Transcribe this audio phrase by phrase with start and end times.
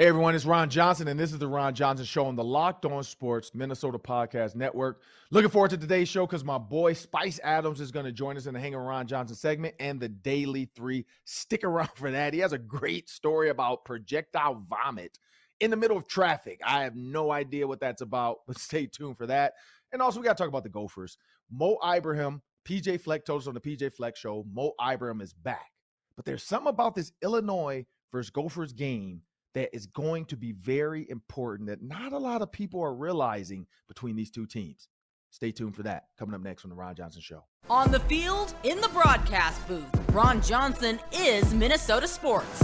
[0.00, 2.86] Hey everyone, it's Ron Johnson, and this is the Ron Johnson Show on the Locked
[2.86, 5.02] On Sports Minnesota Podcast Network.
[5.30, 8.46] Looking forward to today's show because my boy Spice Adams is going to join us
[8.46, 11.04] in the Hang Ron Johnson segment and the Daily Three.
[11.26, 12.32] Stick around for that.
[12.32, 15.18] He has a great story about projectile vomit
[15.60, 16.60] in the middle of traffic.
[16.64, 19.52] I have no idea what that's about, but stay tuned for that.
[19.92, 21.18] And also, we got to talk about the Gophers.
[21.50, 25.72] Mo Ibrahim, PJ Fleck told us on the PJ Fleck Show, Mo Ibrahim is back.
[26.16, 29.20] But there's something about this Illinois versus Gophers game
[29.54, 33.66] that is going to be very important that not a lot of people are realizing
[33.88, 34.88] between these two teams.
[35.30, 36.06] Stay tuned for that.
[36.18, 37.44] Coming up next on the Ron Johnson Show.
[37.68, 42.62] On the field, in the broadcast booth, Ron Johnson is Minnesota sports.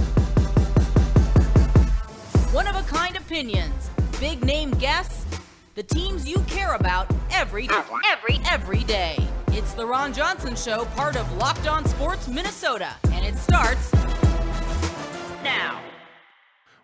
[2.53, 5.27] One of a kind opinions, big name guests,
[5.75, 7.69] the teams you care about every
[8.11, 9.17] every every day.
[9.49, 13.93] It's the Ron Johnson Show, part of Locked On Sports Minnesota, and it starts
[15.45, 15.86] now.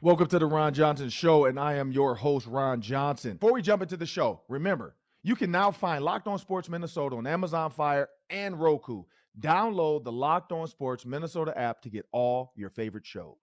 [0.04, 3.34] Welcome to the Ron Johnson Show, and I am your host, Ron Johnson.
[3.34, 7.14] Before we jump into the show, remember, you can now find Locked On Sports Minnesota
[7.14, 9.04] on Amazon Fire and Roku.
[9.38, 13.36] Download the Locked On Sports Minnesota app to get all your favorite shows.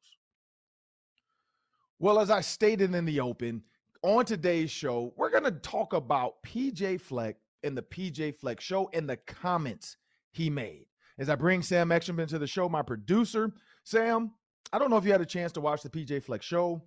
[1.97, 3.63] Well, as I stated in the open,
[4.03, 8.89] on today's show, we're going to talk about PJ Fleck and the PJ Fleck show
[8.91, 9.95] and the comments
[10.33, 10.87] he made.
[11.19, 13.53] As I bring Sam Exum into the show, my producer,
[13.85, 14.31] Sam,
[14.71, 16.81] I don't know if you had a chance to watch the PJ Fleck show,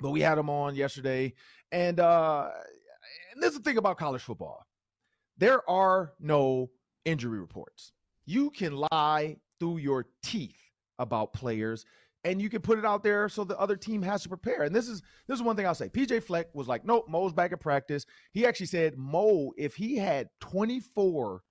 [0.00, 1.34] but we had him on yesterday.
[1.72, 2.50] And uh
[3.32, 4.64] and there's the thing about college football.
[5.36, 6.70] There are no
[7.04, 7.92] injury reports.
[8.26, 10.56] You can lie through your teeth
[10.98, 11.84] about players
[12.24, 14.62] and you can put it out there so the other team has to prepare.
[14.62, 15.88] And this is this is one thing I'll say.
[15.88, 18.06] PJ Fleck was like, nope, Mo's back at practice.
[18.32, 21.42] He actually said Mo, if he had 24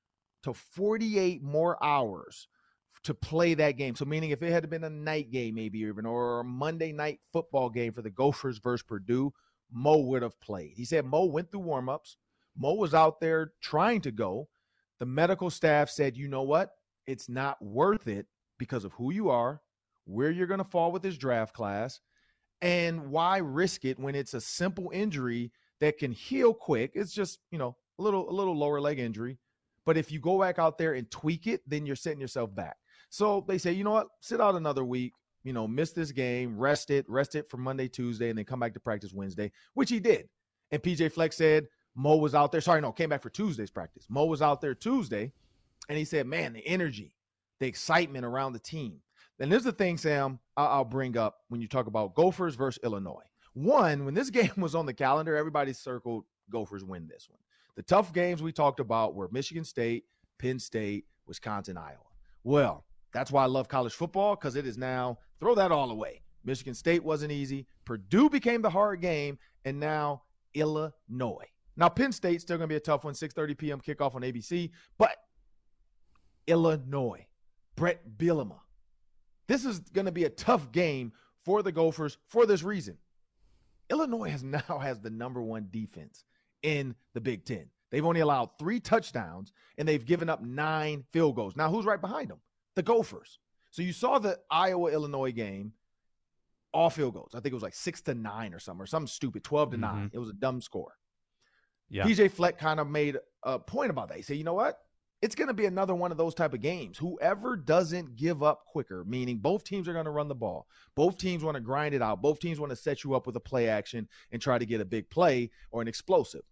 [0.44, 2.48] to 48 more hours
[3.04, 3.96] to play that game.
[3.96, 7.20] So meaning if it had been a night game, maybe even or a Monday night
[7.32, 9.34] football game for the Gophers versus Purdue,
[9.72, 10.74] Mo would have played.
[10.76, 12.16] He said Mo went through warmups.
[12.56, 14.48] Mo was out there trying to go.
[15.00, 16.72] The medical staff said, you know what?
[17.08, 18.28] It's not worth it
[18.58, 19.62] because of who you are,
[20.06, 22.00] where you're going to fall with this draft class,
[22.62, 26.92] and why risk it when it's a simple injury that can heal quick.
[26.94, 29.40] It's just, you know, a little a little lower leg injury.
[29.86, 32.78] But if you go back out there and tweak it, then you're setting yourself back.
[33.14, 35.14] So they say, you know what, sit out another week,
[35.44, 38.60] you know, miss this game, rest it, rest it for Monday, Tuesday, and then come
[38.60, 40.28] back to practice Wednesday, which he did.
[40.72, 42.60] And PJ Flex said Mo was out there.
[42.60, 44.08] Sorry, no, came back for Tuesday's practice.
[44.10, 45.32] Mo was out there Tuesday,
[45.90, 47.16] and he said, man, the energy,
[47.60, 49.00] the excitement around the team.
[49.40, 53.30] And there's the thing, Sam, I'll bring up when you talk about Gophers versus Illinois.
[53.54, 57.42] One, when this game was on the calendar, everybody circled Gophers win this one.
[57.76, 60.06] The tough games we talked about were Michigan State,
[60.40, 62.00] Penn State, Wisconsin, Iowa.
[62.44, 66.22] Well, that's why I love college football because it is now throw that all away.
[66.44, 67.68] Michigan State wasn't easy.
[67.86, 71.48] Purdue became the hard game, and now Illinois.
[71.78, 73.14] Now Penn State's still going to be a tough one.
[73.14, 73.82] 6:30 p.m.
[73.82, 75.16] kickoff on ABC, but
[76.48, 77.26] Illinois,
[77.76, 78.60] Bret Bielema.
[79.48, 81.14] This is going to be a tough game
[81.44, 82.98] for the Gophers for this reason.
[83.90, 86.24] Illinois has now has the number one defense
[86.62, 87.70] in the Big Ten.
[87.92, 91.56] They've only allowed three touchdowns and they've given up nine field goals.
[91.56, 92.40] Now, who's right behind them?
[92.76, 93.40] The Gophers.
[93.72, 95.74] So you saw the Iowa Illinois game,
[96.74, 97.32] all field goals.
[97.34, 99.78] I think it was like six to nine or something, or something stupid, 12 to
[99.78, 99.82] mm-hmm.
[99.82, 100.10] nine.
[100.14, 100.94] It was a dumb score.
[101.90, 102.04] Yeah.
[102.04, 104.18] PJ Fleck kind of made a point about that.
[104.18, 104.80] He said, you know what?
[105.22, 106.98] It's going to be another one of those type of games.
[106.98, 110.68] Whoever doesn't give up quicker, meaning both teams are going to run the ball.
[110.96, 112.22] Both teams want to grind it out.
[112.22, 114.82] Both teams want to set you up with a play action and try to get
[114.82, 116.44] a big play or an explosive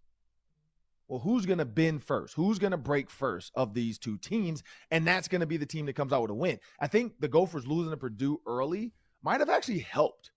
[1.12, 2.32] well, who's going to bend first?
[2.32, 4.62] Who's going to break first of these two teams?
[4.90, 6.58] And that's going to be the team that comes out with a win.
[6.80, 10.30] I think the Gophers losing to Purdue early might have actually helped.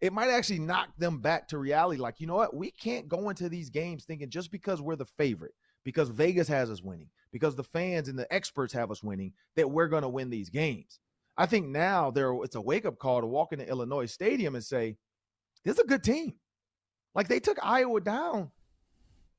[0.00, 2.00] It might actually knock them back to reality.
[2.00, 2.56] Like, you know what?
[2.56, 5.54] We can't go into these games thinking just because we're the favorite,
[5.84, 9.70] because Vegas has us winning, because the fans and the experts have us winning, that
[9.70, 10.98] we're going to win these games.
[11.36, 14.64] I think now there it's a wake up call to walk into Illinois Stadium and
[14.64, 14.96] say,
[15.62, 16.34] "This is a good team."
[17.14, 18.50] Like they took Iowa down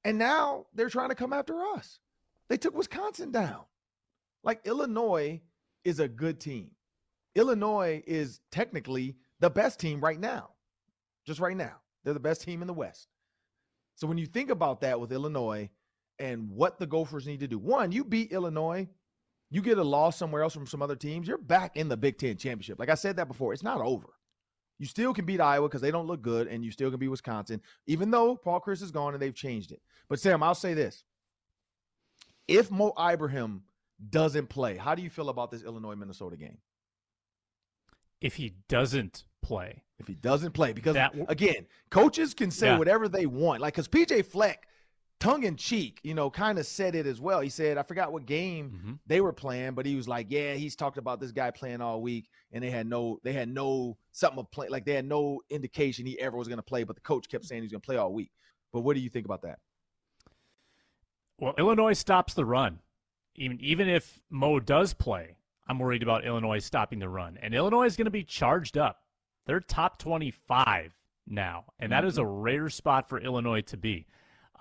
[0.08, 2.00] and now they're trying to come after us.
[2.48, 3.66] They took Wisconsin down.
[4.42, 5.42] Like Illinois
[5.84, 6.72] is a good team.
[7.36, 10.52] Illinois is technically the best team right now.
[11.26, 11.82] Just right now.
[12.04, 13.10] They're the best team in the West.
[13.96, 15.70] So when you think about that with Illinois
[16.20, 18.88] and what the Gophers need to do, one, you beat Illinois,
[19.50, 22.18] you get a loss somewhere else from some other teams, you're back in the Big
[22.18, 22.80] Ten championship.
[22.80, 24.14] Like I said that before, it's not over.
[24.80, 27.08] You still can beat Iowa because they don't look good, and you still can beat
[27.08, 29.82] Wisconsin, even though Paul Chryst is gone and they've changed it.
[30.08, 31.04] But Sam, I'll say this:
[32.48, 33.64] if Mo Ibrahim
[34.10, 36.58] doesn't play, how do you feel about this Illinois Minnesota game?
[38.22, 39.84] If he doesn't play.
[40.00, 42.78] If he doesn't play, because that, again, coaches can say yeah.
[42.78, 43.62] whatever they want.
[43.62, 44.68] Like, because PJ Fleck,
[45.20, 47.42] tongue in cheek, you know, kind of said it as well.
[47.42, 48.94] He said, I forgot what game mm-hmm.
[49.06, 52.02] they were playing, but he was like, Yeah, he's talked about this guy playing all
[52.02, 55.42] week, and they had no, they had no something of play, like they had no
[55.50, 57.86] indication he ever was going to play, but the coach kept saying he's going to
[57.86, 58.32] play all week.
[58.74, 59.60] But what do you think about that?
[61.40, 62.80] Well, Illinois stops the run.
[63.36, 65.38] Even even if Mo does play,
[65.68, 67.38] I'm worried about Illinois stopping the run.
[67.42, 69.02] And Illinois is going to be charged up.
[69.46, 70.94] They're top 25
[71.28, 72.42] now, and that is a mm-hmm.
[72.42, 74.08] rare spot for Illinois to be.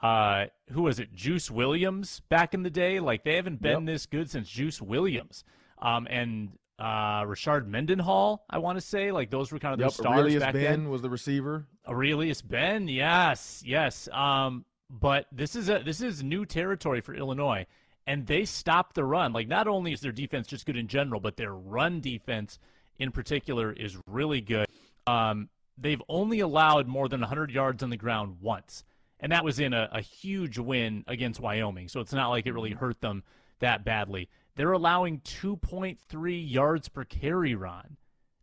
[0.03, 1.15] Uh, who was it?
[1.15, 3.01] Juice Williams back in the day.
[3.01, 3.87] Like they haven't been yep.
[3.87, 5.45] this good since Juice Williams.
[5.79, 9.89] Um, and uh, Rashard Mendenhall, I want to say, like those were kind of yep,
[9.89, 10.89] the stars Arrelious back Benn then.
[10.91, 11.67] was the receiver.
[11.87, 14.09] Arrelious Benn, yes, yes.
[14.13, 17.67] Um, but this is a this is new territory for Illinois,
[18.07, 19.33] and they stopped the run.
[19.33, 22.59] Like not only is their defense just good in general, but their run defense
[22.99, 24.67] in particular is really good.
[25.07, 28.85] Um, they've only allowed more than 100 yards on the ground once,
[29.21, 31.89] and that was in a, a huge win against Wyoming.
[31.89, 33.23] So it's not like it really hurt them
[33.61, 34.29] that badly.
[34.57, 37.97] They're allowing 2.3 yards per carry, Ron.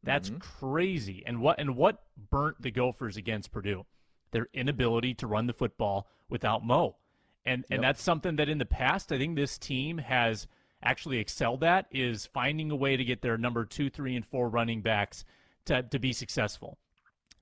[0.04, 0.40] That's mm-hmm.
[0.40, 1.24] crazy.
[1.26, 3.86] And what and what burnt the Gophers against Purdue?
[4.32, 6.98] Their inability to run the football without Mo.
[7.46, 10.48] And and that's something that in the past I think this team has
[10.84, 14.50] actually excelled at is finding a way to get their number two, three, and four
[14.50, 15.24] running backs
[15.66, 16.78] to, to be successful.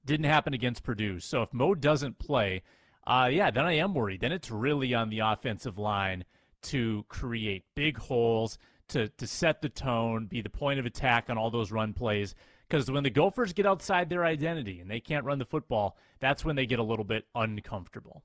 [0.06, 1.20] Didn't happen against Purdue.
[1.20, 2.62] So if Mo doesn't play,
[3.08, 4.22] uh, yeah, then I am worried.
[4.22, 6.26] Then it's really on the offensive line
[6.64, 8.58] to create big holes,
[8.90, 12.36] to to set the tone, be the point of attack on all those run plays.
[12.68, 16.46] Because when the Gophers get outside their identity and they can't run the football, that's
[16.46, 18.24] when they get a little bit uncomfortable.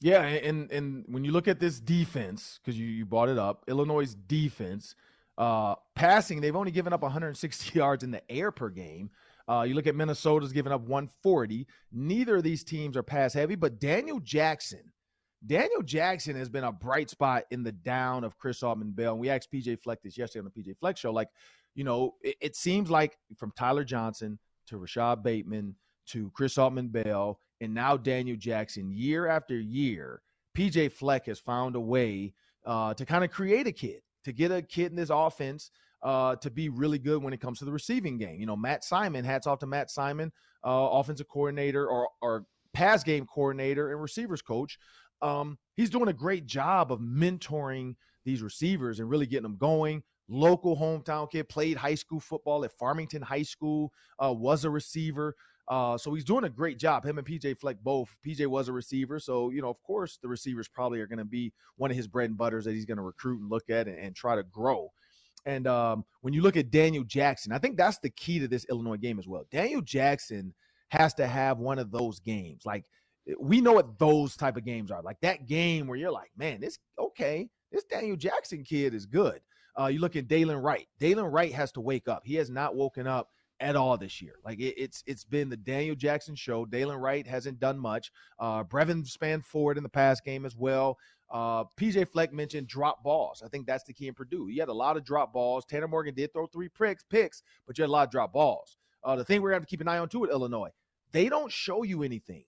[0.00, 3.64] Yeah, and and when you look at this defense, because you, you brought it up,
[3.68, 4.94] Illinois' defense,
[5.38, 9.10] uh, passing, they've only given up 160 yards in the air per game.
[9.50, 11.66] Uh, you look at Minnesota's giving up 140.
[11.90, 14.92] Neither of these teams are pass heavy, but Daniel Jackson,
[15.44, 19.12] Daniel Jackson has been a bright spot in the down of Chris Autman-Bell.
[19.12, 21.12] And we asked PJ Fleck this yesterday on the PJ Fleck show.
[21.12, 21.30] Like,
[21.74, 24.38] you know, it, it seems like from Tyler Johnson
[24.68, 25.74] to Rashod Bateman
[26.10, 30.22] to Chris Autman-Bell and now Daniel Jackson, year after year,
[30.56, 32.34] PJ Fleck has found a way
[32.66, 36.36] uh, to kind of create a kid, to get a kid in this offense uh,
[36.36, 38.40] to be really good when it comes to the receiving game.
[38.40, 40.32] You know, Matt Simon, hats off to Matt Simon,
[40.64, 44.78] uh, offensive coordinator or, or pass game coordinator and receivers coach.
[45.22, 47.94] Um, he's doing a great job of mentoring
[48.24, 50.02] these receivers and really getting them going.
[50.28, 53.92] Local hometown kid, played high school football at Farmington High School,
[54.22, 55.34] uh, was a receiver.
[55.68, 57.04] Uh, so he's doing a great job.
[57.04, 58.14] Him and PJ Fleck both.
[58.26, 61.24] PJ was a receiver, so you know, of course, the receivers probably are going to
[61.24, 63.86] be one of his bread and butters that he's going to recruit and look at
[63.86, 64.90] and, and try to grow.
[65.46, 68.66] And um, when you look at Daniel Jackson, I think that's the key to this
[68.68, 69.44] Illinois game as well.
[69.50, 70.54] Daniel Jackson
[70.88, 72.62] has to have one of those games.
[72.64, 72.84] Like
[73.38, 75.02] we know what those type of games are.
[75.02, 79.40] Like that game where you're like, man, this okay, this Daniel Jackson kid is good.
[79.78, 80.88] Uh, you look at Dylan Wright.
[81.00, 82.22] Dylan Wright has to wake up.
[82.24, 83.28] He has not woken up
[83.60, 84.34] at all this year.
[84.44, 86.66] Like it, it's it's been the Daniel Jackson show.
[86.66, 88.10] Dylan Wright hasn't done much.
[88.38, 90.98] Uh, Brevyn Spann-Ford in the past game as well.
[91.30, 93.42] Uh, PJ Fleck mentioned drop balls.
[93.44, 94.48] I think that's the key in Purdue.
[94.48, 95.64] You had a lot of drop balls.
[95.64, 98.76] Tanner Morgan did throw three picks, picks, but you had a lot of drop balls.
[99.04, 100.70] Uh, the thing we're going to have to keep an eye on too with Illinois,
[101.12, 102.44] they don't show you anything.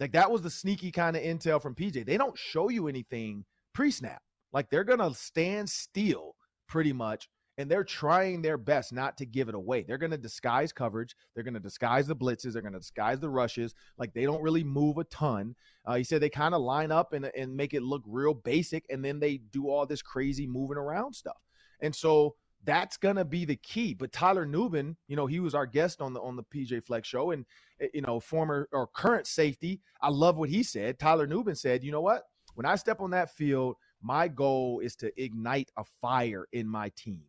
[0.00, 2.04] Like that was the sneaky kind of intel from PJ.
[2.04, 4.22] They don't show you anything pre-snap.
[4.52, 6.34] Like they're going to stand still
[6.66, 9.82] pretty much and they're trying their best not to give it away.
[9.82, 11.14] They're going to disguise coverage.
[11.34, 12.52] They're going to disguise the blitzes.
[12.52, 13.74] They're going to disguise the rushes.
[13.96, 15.54] Like they don't really move a ton.
[15.86, 18.84] Uh, he said they kind of line up and, and make it look real basic,
[18.90, 21.40] and then they do all this crazy moving around stuff.
[21.80, 22.34] And so
[22.64, 23.94] that's going to be the key.
[23.94, 27.08] But Tyler Nubin, you know, he was our guest on the on the PJ Fleck's
[27.08, 27.44] show, and
[27.80, 29.80] eh, you know, former or current safety.
[30.00, 30.98] I love what he said.
[30.98, 32.24] Tyler Nubin said, you know what?
[32.54, 36.90] When I step on that field, my goal is to ignite a fire in my
[36.96, 37.22] team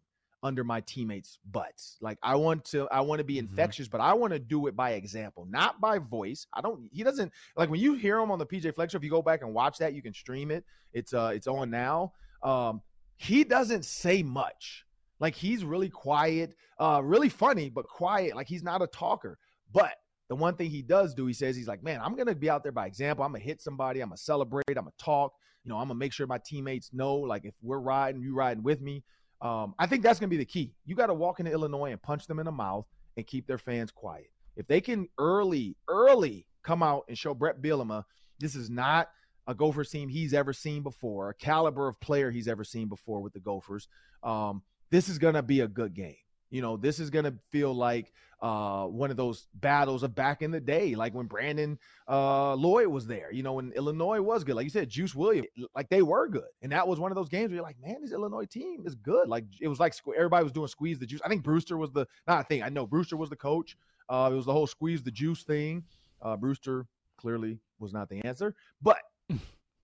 [0.45, 1.97] under my teammates' butts.
[2.01, 3.49] Like I want to, I want to be mm-hmm.
[3.49, 6.45] infectious, but I want to do it by example, not by voice.
[6.53, 6.87] I don't.
[6.93, 8.97] He doesn't like when you hear him on the PJ Fleck's show.
[8.97, 10.63] If you go back and watch that, you can stream it.
[10.93, 12.13] It's uh, it's on now.
[12.43, 12.81] Um,
[13.17, 14.85] he doesn't say much.
[15.19, 18.35] Like he's really quiet, uh, really funny, but quiet.
[18.35, 19.39] Like he's not a talker.
[19.73, 19.93] But
[20.29, 22.61] the one thing he does do, he says he's like, man, I'm gonna be out
[22.61, 23.25] there by example.
[23.25, 24.01] I'm gonna hit somebody.
[24.01, 24.63] I'm gonna celebrate.
[24.69, 25.33] I'm gonna talk.
[25.63, 28.61] You know, I'm gonna make sure my teammates know, like if we're riding, you riding
[28.61, 29.03] with me.
[29.41, 30.73] Um, I think that's going to be the key.
[30.85, 32.85] You got to walk into Illinois and punch them in the mouth
[33.17, 34.31] and keep their fans quiet.
[34.55, 38.03] If they can early, early come out and show Bret Bielema
[38.39, 39.09] this is not
[39.47, 43.21] a Gophers team he's ever seen before, a caliber of player he's ever seen before
[43.21, 43.87] with the Gophers,
[44.23, 46.15] um, this is going to be a good game.
[46.55, 50.41] You know, this is going to feel like uh, one of those battles of back
[50.41, 53.29] in the day, like when Brandon uh, Lloyd was there.
[53.29, 56.47] You know, when Illinois was good, like you said, Juice Williams, like they were good,
[56.61, 58.95] and that was one of those games where you're like, man, this Illinois team is
[58.95, 59.27] good.
[59.27, 61.19] Like it was like everybody was doing squeeze the juice.
[61.25, 63.75] I think Brewster was the not I think I know Brewster was the coach.
[64.07, 65.83] Uh, it was the whole squeeze the juice thing.
[66.21, 68.99] Uh, Brewster clearly was not the answer, but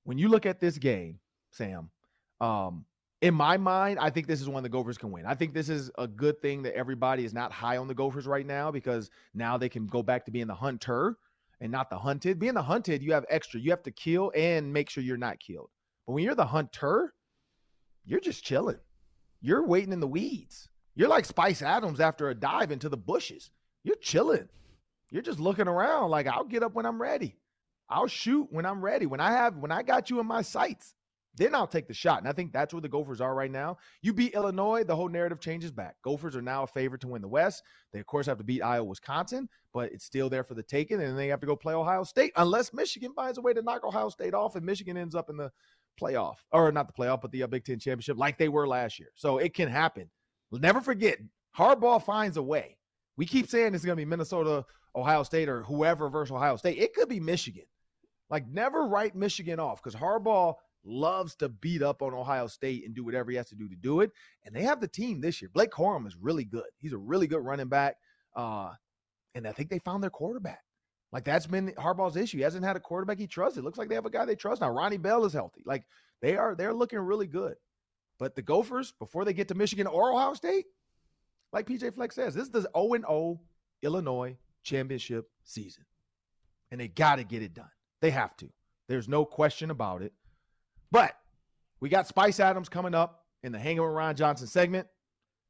[0.05, 1.19] when you look at this game,
[1.51, 1.89] Sam,
[2.39, 2.85] um,
[3.21, 5.25] in my mind, I think this is one the Gophers can win.
[5.25, 8.25] I think this is a good thing that everybody is not high on the Gophers
[8.25, 11.17] right now because now they can go back to being the hunter
[11.59, 12.39] and not the hunted.
[12.39, 13.59] Being the hunted, you have extra.
[13.59, 15.69] You have to kill and make sure you're not killed.
[16.07, 17.13] But when you're the hunter,
[18.05, 18.79] you're just chilling.
[19.39, 20.67] You're waiting in the weeds.
[20.95, 23.51] You're like Spice Adams after a dive into the bushes.
[23.83, 24.49] You're chilling.
[25.11, 27.37] You're just looking around like I'll get up when I'm ready.
[27.87, 29.05] I'll shoot when I'm ready.
[29.05, 30.95] When I have when I got you in my sights,
[31.35, 32.19] then I'll take the shot.
[32.19, 33.77] And I think that's where the Gophers are right now.
[34.01, 35.95] You beat Illinois, the whole narrative changes back.
[36.03, 37.63] Gophers are now a favorite to win the West.
[37.93, 40.99] They, of course, have to beat Iowa, Wisconsin, but it's still there for the taking.
[40.99, 43.61] And then they have to go play Ohio State unless Michigan finds a way to
[43.61, 45.51] knock Ohio State off and Michigan ends up in the
[45.99, 48.99] playoff or not the playoff, but the uh, Big Ten championship like they were last
[48.99, 49.09] year.
[49.15, 50.09] So it can happen.
[50.51, 51.17] Never forget,
[51.57, 52.77] Harbaugh finds a way.
[53.17, 56.77] We keep saying it's going to be Minnesota, Ohio State, or whoever versus Ohio State.
[56.77, 57.63] It could be Michigan.
[58.29, 62.95] Like, never write Michigan off because Harbaugh loves to beat up on Ohio State and
[62.95, 64.11] do whatever he has to do to do it.
[64.45, 65.49] And they have the team this year.
[65.53, 66.65] Blake Corum is really good.
[66.77, 67.97] He's a really good running back.
[68.35, 68.71] Uh,
[69.35, 70.63] and I think they found their quarterback.
[71.11, 72.37] Like that's been Harbaugh's issue.
[72.37, 73.57] He hasn't had a quarterback he trusts.
[73.57, 74.69] It looks like they have a guy they trust now.
[74.69, 75.61] Ronnie Bell is healthy.
[75.65, 75.83] Like
[76.21, 77.55] they are, they're looking really good.
[78.17, 80.65] But the Gophers, before they get to Michigan or Ohio State,
[81.51, 83.39] like PJ Flex says, this is the 0 0
[83.81, 85.85] Illinois championship season.
[86.69, 87.71] And they got to get it done.
[87.99, 88.49] They have to.
[88.87, 90.13] There's no question about it.
[90.91, 91.15] But
[91.79, 94.87] we got Spice Adams coming up in the Hanging with Ron Johnson segment.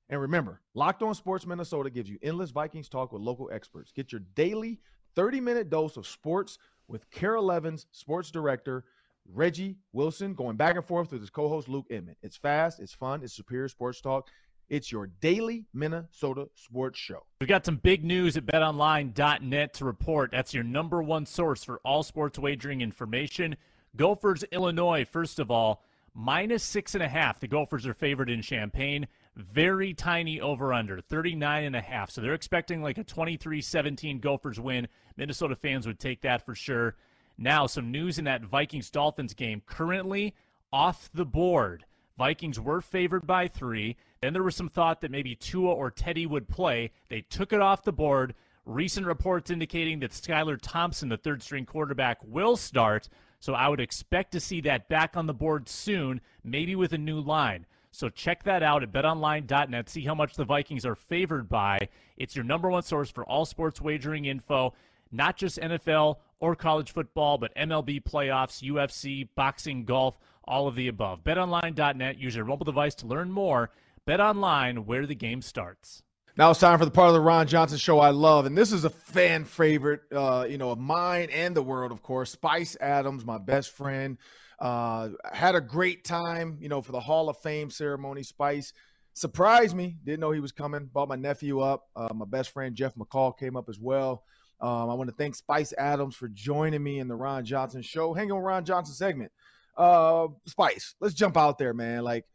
[0.10, 3.92] And remember, Locked On Sports Minnesota gives you endless Vikings talk with local experts.
[3.92, 4.80] Get your daily
[5.16, 6.58] 30 minute dose of sports
[6.88, 8.84] with Carol Evans, sports director,
[9.26, 12.16] Reggie Wilson, going back and forth with his co host, Luke Inman.
[12.22, 14.30] It's fast, it's fun, it's superior sports talk.
[14.70, 17.26] It's your daily Minnesota sports show.
[17.42, 20.32] We've got some big news at betonline.net to report.
[20.32, 23.58] That's your number one source for all sports wagering information.
[23.96, 25.84] Gophers, Illinois, first of all,
[26.14, 27.40] minus six and a half.
[27.40, 29.08] The Gophers are favored in Champaign.
[29.36, 32.12] Very tiny over under, 39 and a half.
[32.12, 34.88] So they're expecting like a 23 17 Gophers win.
[35.16, 36.96] Minnesota fans would take that for sure.
[37.38, 39.62] Now, some news in that Vikings Dolphins game.
[39.66, 40.36] Currently
[40.72, 41.86] off the board.
[42.18, 43.96] Vikings were favored by three.
[44.22, 46.92] Then there was some thought that maybe Tua or Teddy would play.
[47.10, 48.36] They took it off the board.
[48.66, 53.10] Recent reports indicating that Skylar Thompson, the third string quarterback, will start.
[53.42, 56.98] So I would expect to see that back on the board soon, maybe with a
[56.98, 57.66] new line.
[57.92, 59.90] So check that out at betonline.net.
[59.90, 61.90] See how much the Vikings are favored by.
[62.18, 64.74] It's your number one source for all sports wagering info,
[65.12, 70.88] not just NFL or college football, but MLB playoffs, UFC, boxing, golf, all of the
[70.88, 71.24] above.
[71.24, 72.20] BetOnline.net.
[72.20, 73.72] Use your mobile device to learn more.
[74.08, 76.04] BetOnline, where the game starts.
[76.42, 78.72] Now it's time for the part of the Ron Johnson show I love, and this
[78.72, 82.32] is a fan favorite, uh, you know, of mine and the world, of course.
[82.32, 84.18] Spice Adams, my best friend,
[84.58, 88.24] uh, had a great time, you know, for the Hall of Fame ceremony.
[88.24, 88.74] Spice
[89.14, 90.90] surprised me, didn't know he was coming.
[90.92, 91.84] Brought my nephew up.
[91.96, 94.24] Uh, my best friend Jeff McCall came up as well.
[94.62, 98.16] Um, I want to thank Spice Adams for joining me in the Ron Johnson show.
[98.16, 99.32] Hanging with Ron Johnson segment.
[99.78, 102.02] Uh, Spice, let's jump out there, man.
[102.02, 102.26] Like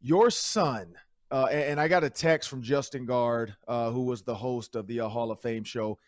[0.00, 0.94] your son
[1.32, 4.76] uh, and, and, I got a text from Justin Guard, uh, who was the host
[4.76, 5.98] of the uh, Hall of Fame show.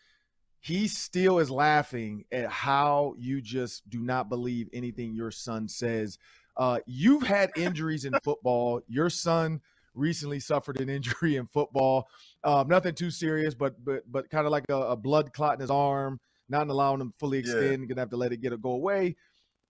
[0.60, 6.18] He still is laughing at how you just do not believe anything your son says.
[6.58, 8.82] Uh, you've had injuries in football.
[8.86, 9.62] Your son
[9.94, 12.06] recently suffered an injury in football.
[12.44, 15.60] Um, nothing too serious, but but but kind of like a, a, blood clot in
[15.60, 17.82] his arm, not allowing him fully extend.
[17.82, 17.86] Yeah.
[17.86, 19.16] Gonna have to let it get it go away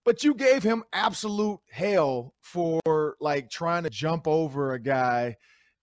[0.05, 5.35] but you gave him absolute hell for like trying to jump over a guy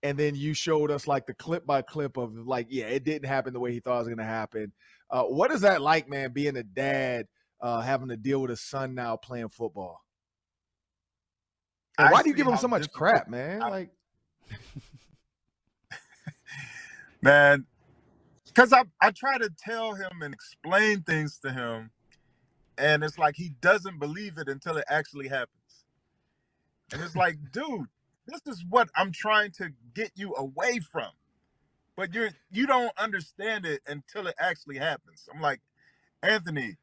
[0.03, 3.29] and then you showed us like the clip by clip of like yeah it didn't
[3.29, 4.73] happen the way he thought it was going to happen.
[5.11, 7.27] Uh, what is that like man being a dad
[7.61, 10.01] uh, having to deal with a son now playing football?
[11.99, 13.61] And why do you give him so much crap man?
[13.61, 13.91] Like
[17.21, 17.67] man
[18.47, 21.91] because I, I try to tell him and explain things to him
[22.83, 25.87] and it's like he doesn't believe it until it actually happens.
[26.93, 27.87] And it's like, dude,
[28.27, 31.11] this is what I'm trying to get you away from.
[31.97, 35.29] But you're you don't understand it until it actually happens.
[35.35, 35.61] I'm like,
[36.23, 36.77] Anthony,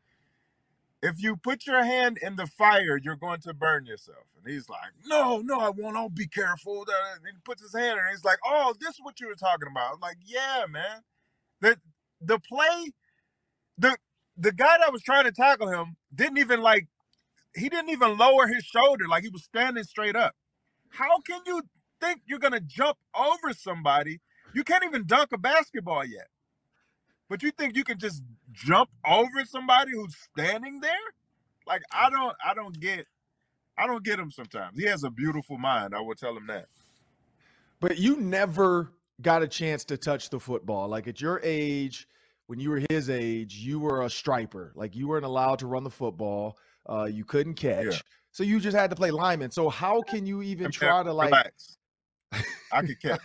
[1.01, 4.25] if you put your hand in the fire, you're going to burn yourself.
[4.37, 5.97] And he's like, no, no, I won't.
[5.97, 6.81] I'll be careful.
[6.81, 9.35] And he puts his hand in and he's like, oh, this is what you were
[9.35, 9.93] talking about.
[9.95, 11.01] I'm like, yeah, man.
[11.61, 11.79] The
[12.21, 12.91] the play,
[13.77, 13.97] the
[14.39, 16.87] the guy that was trying to tackle him didn't even like
[17.55, 20.33] he didn't even lower his shoulder, like he was standing straight up.
[20.89, 21.61] How can you
[21.99, 24.21] think you're gonna jump over somebody?
[24.53, 26.27] You can't even dunk a basketball yet.
[27.29, 30.91] But you think you can just jump over somebody who's standing there?
[31.67, 33.05] Like I don't I don't get
[33.77, 34.77] I don't get him sometimes.
[34.79, 35.93] He has a beautiful mind.
[35.93, 36.67] I will tell him that.
[37.79, 38.91] But you never
[39.21, 40.87] got a chance to touch the football.
[40.87, 42.07] Like at your age,
[42.49, 44.71] when you were his age, you were a striper.
[44.73, 46.57] Like you weren't allowed to run the football.
[46.89, 47.85] Uh, you couldn't catch.
[47.85, 47.99] Yeah.
[48.31, 49.51] So you just had to play lineman.
[49.51, 51.77] So how can you even try to like relax.
[52.71, 53.21] I could catch.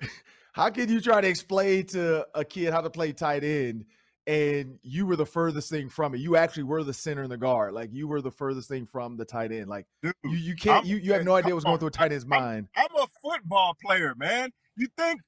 [0.52, 3.86] how can you try to explain to a kid how to play tight end
[4.24, 6.18] and you were the furthest thing from it?
[6.18, 7.72] You actually were the center and the guard.
[7.72, 9.68] Like you were the furthest thing from the tight end.
[9.68, 12.12] Like Dude, you, you can't you, you have no idea what's going through a tight
[12.12, 12.68] end's mind.
[12.76, 14.52] I'm, I'm a football player, man.
[14.76, 15.22] You think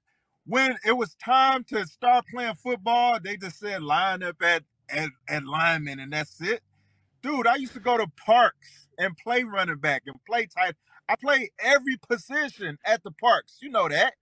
[0.47, 5.11] when it was time to start playing football, they just said line up at at,
[5.29, 6.63] at lineman and that's it.
[7.23, 10.75] Dude, I used to go to parks and play running back and play tight.
[11.09, 13.59] I played every position at the parks.
[13.61, 14.15] You know that.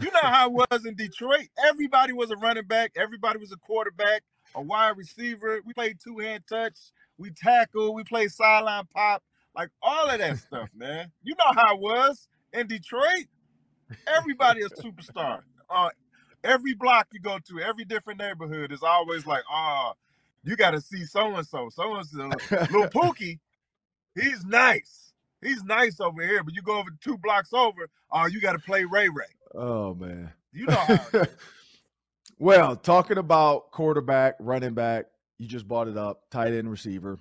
[0.00, 1.48] You know how it was in Detroit.
[1.64, 2.92] Everybody was a running back.
[2.96, 4.22] Everybody was a quarterback,
[4.54, 5.60] a wide receiver.
[5.64, 6.78] We played two hand touch.
[7.18, 7.94] We tackle.
[7.94, 9.22] We played sideline pop.
[9.54, 11.12] Like all of that stuff, man.
[11.22, 13.26] You know how it was in Detroit.
[14.06, 15.42] Everybody is superstar.
[15.72, 15.90] Uh,
[16.44, 19.92] every block you go to, every different neighborhood is always like, oh,
[20.44, 21.68] you got to see so and so.
[21.68, 23.38] So and so, little Pookie,
[24.14, 25.12] he's nice.
[25.40, 28.58] He's nice over here, but you go over two blocks over, oh, you got to
[28.60, 29.24] play Ray Ray.
[29.54, 31.24] Oh man, you know how.
[32.38, 35.06] well, talking about quarterback, running back,
[35.38, 37.18] you just brought it up, tight end, receiver.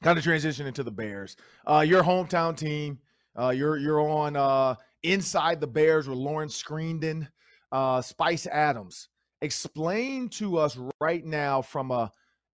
[0.00, 1.36] Kind of transition into the Bears.
[1.66, 3.00] Uh, your hometown team.
[3.36, 7.28] Uh, you're you're on uh, inside the Bears with Lawrence Screenden,
[7.72, 9.08] uh, Spice Adams.
[9.40, 12.10] Explain to us right now from a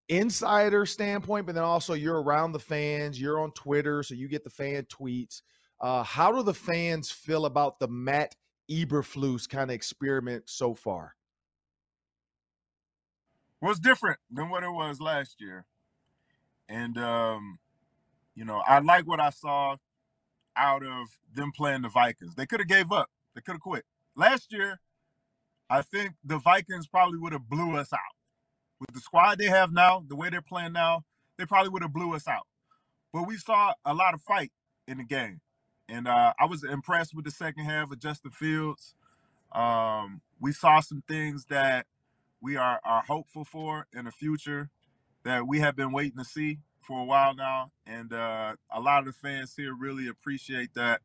[0.08, 3.20] insider standpoint, but then also you're around the fans.
[3.20, 5.42] You're on Twitter, so you get the fan tweets.
[5.80, 8.34] Uh, how do the fans feel about the Matt
[8.70, 11.14] Eberflus kind of experiment so far?
[13.62, 15.64] It's different than what it was last year,
[16.68, 17.58] and um,
[18.34, 19.76] you know I like what I saw
[20.54, 22.34] out of them playing the Vikings.
[22.34, 23.08] They could have gave up.
[23.34, 23.84] They could have quit.
[24.16, 24.80] Last year,
[25.70, 28.00] I think the Vikings probably would have blew us out.
[28.80, 31.04] With the squad they have now, the way they're playing now,
[31.38, 32.46] they probably would have blew us out.
[33.12, 34.52] But we saw a lot of fight
[34.88, 35.40] in the game.
[35.88, 38.94] And uh, I was impressed with the second half of Justin Fields.
[39.52, 41.86] Um, we saw some things that
[42.40, 44.70] we are, are hopeful for in the future
[45.24, 49.00] that we have been waiting to see for a while now, and uh, a lot
[49.00, 51.00] of the fans here really appreciate that.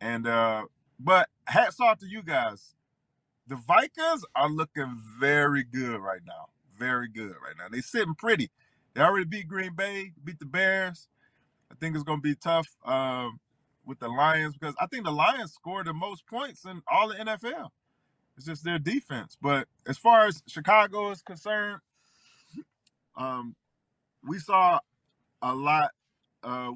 [0.00, 0.64] And uh,
[1.00, 2.74] but hats off to you guys.
[3.48, 6.48] The Vikings are looking very good right now.
[6.78, 7.64] Very good right now.
[7.70, 8.50] They're sitting pretty.
[8.94, 11.08] They already beat Green Bay, beat the Bears.
[11.70, 13.40] I think it's going to be tough um,
[13.86, 17.14] with the Lions because I think the Lions scored the most points in all the
[17.14, 17.70] NFL.
[18.36, 19.36] It's just their defense.
[19.40, 21.80] But as far as Chicago is concerned,
[23.16, 23.56] um,
[24.26, 24.78] we saw
[25.42, 25.90] a lot.
[26.42, 26.72] Uh,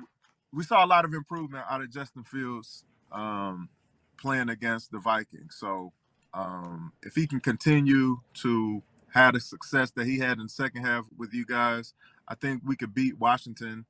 [0.52, 3.68] we saw a lot of improvement out of Justin Fields um,
[4.18, 5.56] playing against the Vikings.
[5.58, 5.92] So
[6.34, 10.84] um, if he can continue to have the success that he had in the second
[10.84, 11.94] half with you guys,
[12.28, 13.84] I think we could beat Washington,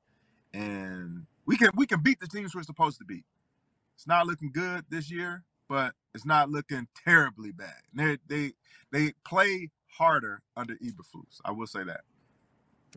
[0.53, 3.25] and we can we can beat the teams we're supposed to beat.
[3.97, 7.75] It's not looking good this year, but it's not looking terribly bad.
[7.95, 8.53] They they
[8.91, 11.41] they play harder under Eberflus.
[11.45, 12.01] I will say that.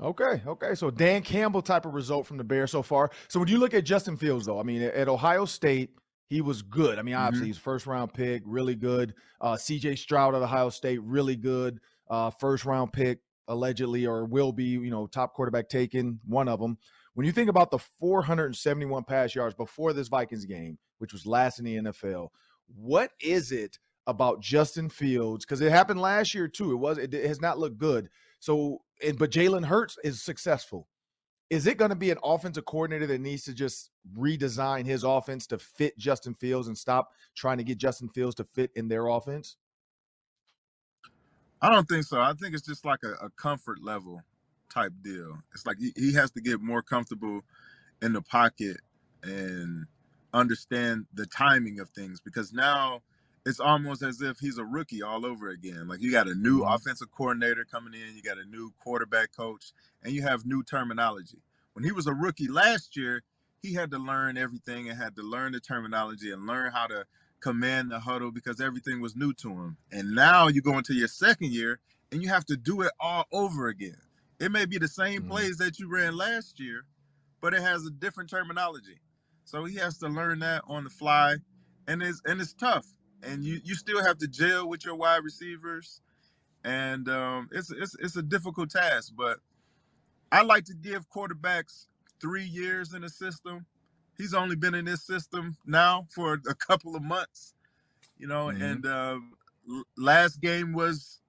[0.01, 0.75] Okay, okay.
[0.75, 3.12] So Dan Campbell type of result from the Bears so far.
[3.29, 5.91] So when you look at Justin Fields, though, I mean, at Ohio State,
[6.28, 6.98] he was good.
[6.98, 7.54] I mean, obviously, mm-hmm.
[7.54, 9.14] he's first round pick, really good.
[9.40, 9.96] Uh, C.J.
[9.96, 11.80] Stroud at Ohio State, really good.
[12.10, 16.60] Uh, first round pick, allegedly, or will be, you know, top quarterback taken, one of
[16.60, 16.78] them.
[17.14, 21.60] When you think about the 471 pass yards before this Vikings game, which was last
[21.60, 22.30] in the NFL,
[22.68, 25.46] what is it about Justin Fields?
[25.46, 26.72] Because it happened last year too.
[26.72, 28.10] It was it, it has not looked good.
[28.40, 30.88] So, and, but Jalen Hurts is successful.
[31.49, 35.45] Is it going to be an offensive coordinator that needs to just redesign his offense
[35.47, 39.08] to fit Justin Fields and stop trying to get Justin Fields to fit in their
[39.08, 39.58] offense?
[41.62, 42.19] I don't think so.
[42.19, 44.21] I think it's just like a, a comfort level
[44.73, 45.38] type deal.
[45.53, 47.41] It's like he, he has to get more comfortable
[48.01, 48.77] in the pocket
[49.23, 49.86] and
[50.34, 53.01] understand the timing of things because now
[53.45, 55.88] it's almost as if he's a rookie all over again.
[55.88, 56.63] Like you got a new Mhm.
[56.63, 61.39] offensive coordinator coming in, you got a new quarterback coach, and you have new terminology.
[61.73, 63.23] When he was a rookie last year,
[63.62, 67.05] he had to learn everything and had to learn the terminology and learn how to
[67.41, 69.77] command the huddle because everything was new to him.
[69.91, 71.79] And now you go into your second year
[72.12, 73.97] and you have to do it all over again.
[74.39, 75.23] It may be the same Mhm.
[75.23, 76.86] plays that you ran last year,
[77.41, 78.99] but it has a different terminology.
[79.45, 81.38] So he has to learn that on the fly,
[81.88, 82.88] and it's and it's tough.
[83.26, 86.02] And you you still have to gel with your wide receivers,
[86.64, 89.14] and um, it's it's it's a difficult task.
[89.18, 89.40] But
[90.32, 91.88] I like to give quarterbacks
[92.22, 93.66] three years in the system.
[94.18, 97.54] He's only been in this system now for a couple of months,
[98.18, 98.48] you know.
[98.48, 98.62] Mhm.
[98.72, 99.20] And uh,
[99.98, 101.22] last game was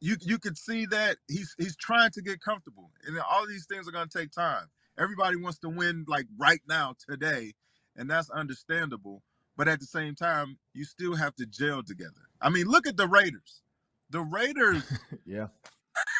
[0.00, 3.88] you you could see that he's he's trying to get comfortable, and all these things
[3.88, 4.66] are going to take time.
[4.98, 7.54] Everybody wants to win like right now today,
[7.96, 9.22] and that's understandable.
[9.56, 12.28] But at the same time, you still have to gel together.
[12.40, 13.62] I mean, look at the Raiders.
[14.10, 14.82] The Raiders,
[15.24, 15.46] Yeah.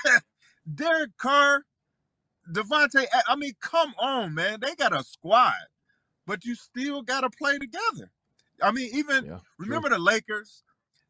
[0.74, 1.64] Derek Carr,
[2.50, 3.04] Davante.
[3.28, 4.58] I mean, come on, man.
[4.60, 5.52] They got a squad,
[6.26, 8.10] but you still got to play together.
[8.62, 9.38] I mean, even Yeah.
[9.58, 10.62] remember the Lakers.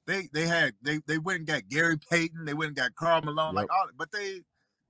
[0.06, 2.44] They they had they they went and got Gary Payton.
[2.44, 3.54] They went and got Karl Malone.
[3.54, 4.40] Like all, but they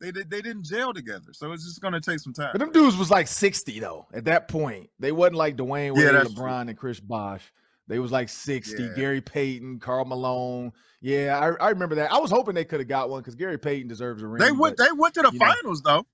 [0.05, 1.33] they did they didn't gel together.
[1.33, 2.51] So it's just gonna take some time.
[2.53, 4.91] But them dudes was like 60 though at that point.
[4.99, 6.35] They wasn't like Dwyane Yeah, Wade, true.
[6.35, 7.53] LeBron, and Chris Bosh.
[7.87, 8.83] They was like 60.
[8.83, 8.89] Yeah.
[8.97, 10.73] Gary Payton, Karl Malone.
[11.03, 12.13] Yeah, I, I remember that.
[12.13, 14.41] I was hoping they could have got one because Gary Payton deserves a ring.
[14.41, 15.45] They went but- they went to the you know.
[15.47, 16.07] finals though.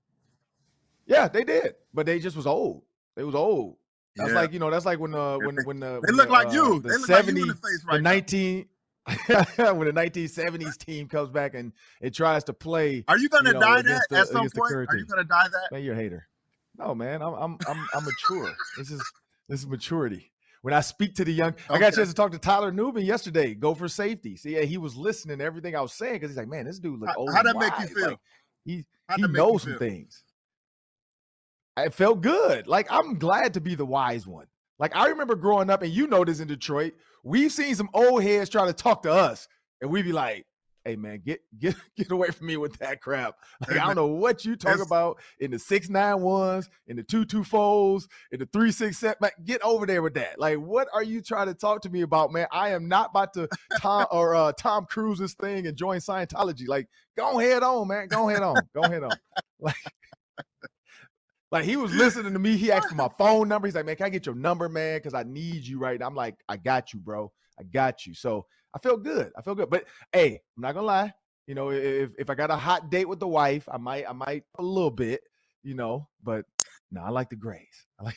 [1.05, 1.75] yeah, they did.
[1.93, 2.83] But they just was old.
[3.15, 3.77] They was old.
[4.17, 4.35] That's Yeah.
[4.35, 6.47] like, you know, that's like when uh when when the they when look the, like
[6.47, 6.79] uh, you.
[6.81, 8.09] The They look like you 70 in the face the right now.
[9.07, 9.15] 19
[9.77, 13.53] when the 1970s team comes back and it tries to play Are you gonna you
[13.55, 14.73] know, die that the- at some point?
[14.73, 15.71] Are you gonna die that?
[15.71, 16.27] Man, you're a hater.
[16.77, 18.51] No, man, I'm I'm I'm I'm mature.
[18.77, 19.01] this is
[19.49, 20.31] this is maturity.
[20.61, 23.03] When I speak to the young, I got a chance to talk to Tyler Nubin
[23.03, 23.55] yesterday.
[23.55, 24.37] Gopher safety.
[24.37, 26.77] See, yeah, he was listening to everything I was saying because he's like, man, this
[26.79, 27.33] dude look How- old.
[27.33, 28.09] how'd and that make you feel?
[28.11, 28.19] Like,
[28.63, 30.23] he How'd he that make you knows some things.
[31.77, 32.67] It felt good.
[32.67, 34.45] Like I'm glad to be the wise one.
[34.81, 36.93] Like I remember growing up, and you know this in Detroit.
[37.23, 39.47] We've seen some old heads try to talk to us,
[39.79, 40.47] and we be like,
[40.83, 44.07] "Hey man, get get get away from me with that crap." Like I don't know
[44.07, 48.39] what you talk about in the six nine ones, in the two two fours, in
[48.39, 49.17] the three six seven.
[49.21, 50.39] Man, get over there with that.
[50.39, 52.47] Like, what are you trying to talk to me about, man?
[52.51, 53.47] I am not about to
[53.79, 56.67] Tom or uh, Tom Cruise's thing and join Scientology.
[56.67, 58.07] Like, go ahead on, man.
[58.07, 58.55] Go ahead on.
[58.73, 59.11] Go ahead on.
[59.63, 59.75] Like.
[61.51, 62.55] Like he was listening to me.
[62.55, 63.67] He asked for my phone number.
[63.67, 64.97] He's like, "Man, can I get your number, man?
[64.97, 67.31] Because I need you right now." I'm like, "I got you, bro.
[67.59, 69.31] I got you." So I feel good.
[69.37, 69.69] I feel good.
[69.69, 71.13] But hey, I'm not gonna lie.
[71.47, 74.13] You know, if if I got a hot date with the wife, I might I
[74.13, 75.21] might a little bit.
[75.63, 76.45] You know, but
[76.89, 77.85] no, I like the grays.
[77.99, 78.15] I like.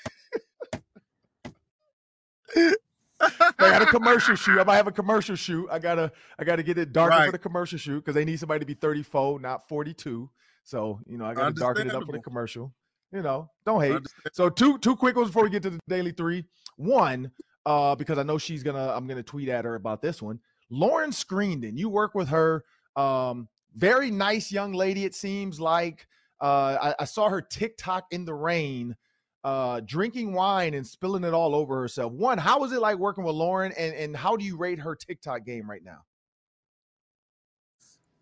[3.20, 4.60] I got a commercial shoot.
[4.60, 5.68] I might have a commercial shoot.
[5.72, 8.60] I gotta I gotta get it darker for the commercial shoot because they need somebody
[8.60, 10.30] to be 34, not 42.
[10.62, 12.72] So you know, I gotta darken it up for the commercial.
[13.14, 14.02] You know, don't hate.
[14.32, 16.44] So two two quick ones before we get to the daily three.
[16.76, 17.30] One,
[17.64, 20.40] uh, because I know she's gonna I'm gonna tweet at her about this one.
[20.68, 22.64] Lauren Screendon, you work with her.
[22.96, 26.08] Um, very nice young lady, it seems like.
[26.40, 28.96] Uh, I, I saw her TikTok in the rain,
[29.44, 32.12] uh, drinking wine and spilling it all over herself.
[32.12, 34.96] One, how was it like working with Lauren, and and how do you rate her
[34.96, 36.00] TikTok game right now?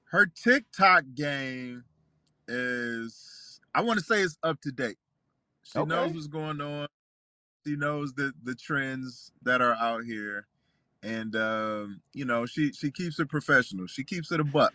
[0.05, 1.85] Her TikTok game
[2.47, 3.32] is
[3.75, 4.99] I want to say it's up to date.
[5.63, 6.89] She knows what's going on.
[7.67, 10.47] She knows the the trends that are out here.
[11.03, 13.87] And um, you know, she she keeps it professional.
[13.87, 14.75] She keeps it a buck.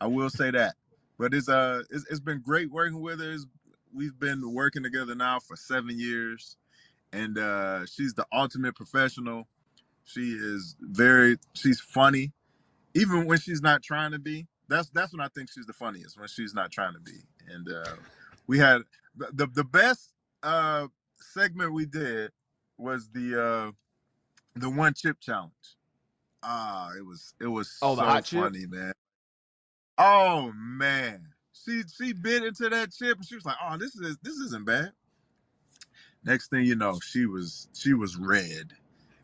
[0.00, 0.74] I will say that.
[1.18, 3.32] But it's uh it's, it's been great working with her.
[3.32, 3.46] It's,
[3.94, 6.56] we've been working together now for seven years.
[7.12, 9.46] And uh she's the ultimate professional.
[10.04, 12.32] She is very she's funny.
[12.94, 14.46] Even when she's not trying to be.
[14.68, 17.20] That's that's when I think she's the funniest, when she's not trying to be.
[17.48, 17.96] And uh
[18.46, 18.82] we had
[19.16, 20.88] the the, the best uh
[21.20, 22.32] segment we did
[22.78, 23.72] was the uh
[24.56, 25.52] the one chip challenge.
[26.42, 28.52] Ah, it was it was Oh, so hot chip?
[28.52, 28.92] funny, man.
[29.98, 31.28] Oh man.
[31.52, 34.66] She she bit into that chip and she was like, "Oh, this is this isn't
[34.66, 34.92] bad."
[36.24, 38.72] Next thing you know, she was she was red,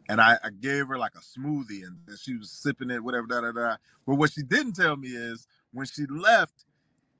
[0.08, 3.42] and I, I gave her like a smoothie, and she was sipping it, whatever, da
[3.42, 3.76] da da.
[4.06, 6.64] But what she didn't tell me is when she left,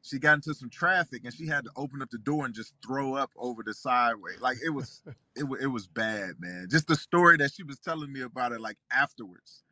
[0.02, 2.74] she got into some traffic, and she had to open up the door and just
[2.86, 4.32] throw up over the sideway.
[4.40, 5.02] Like it was
[5.36, 6.68] it was, it was bad, man.
[6.70, 9.62] Just the story that she was telling me about it, like afterwards.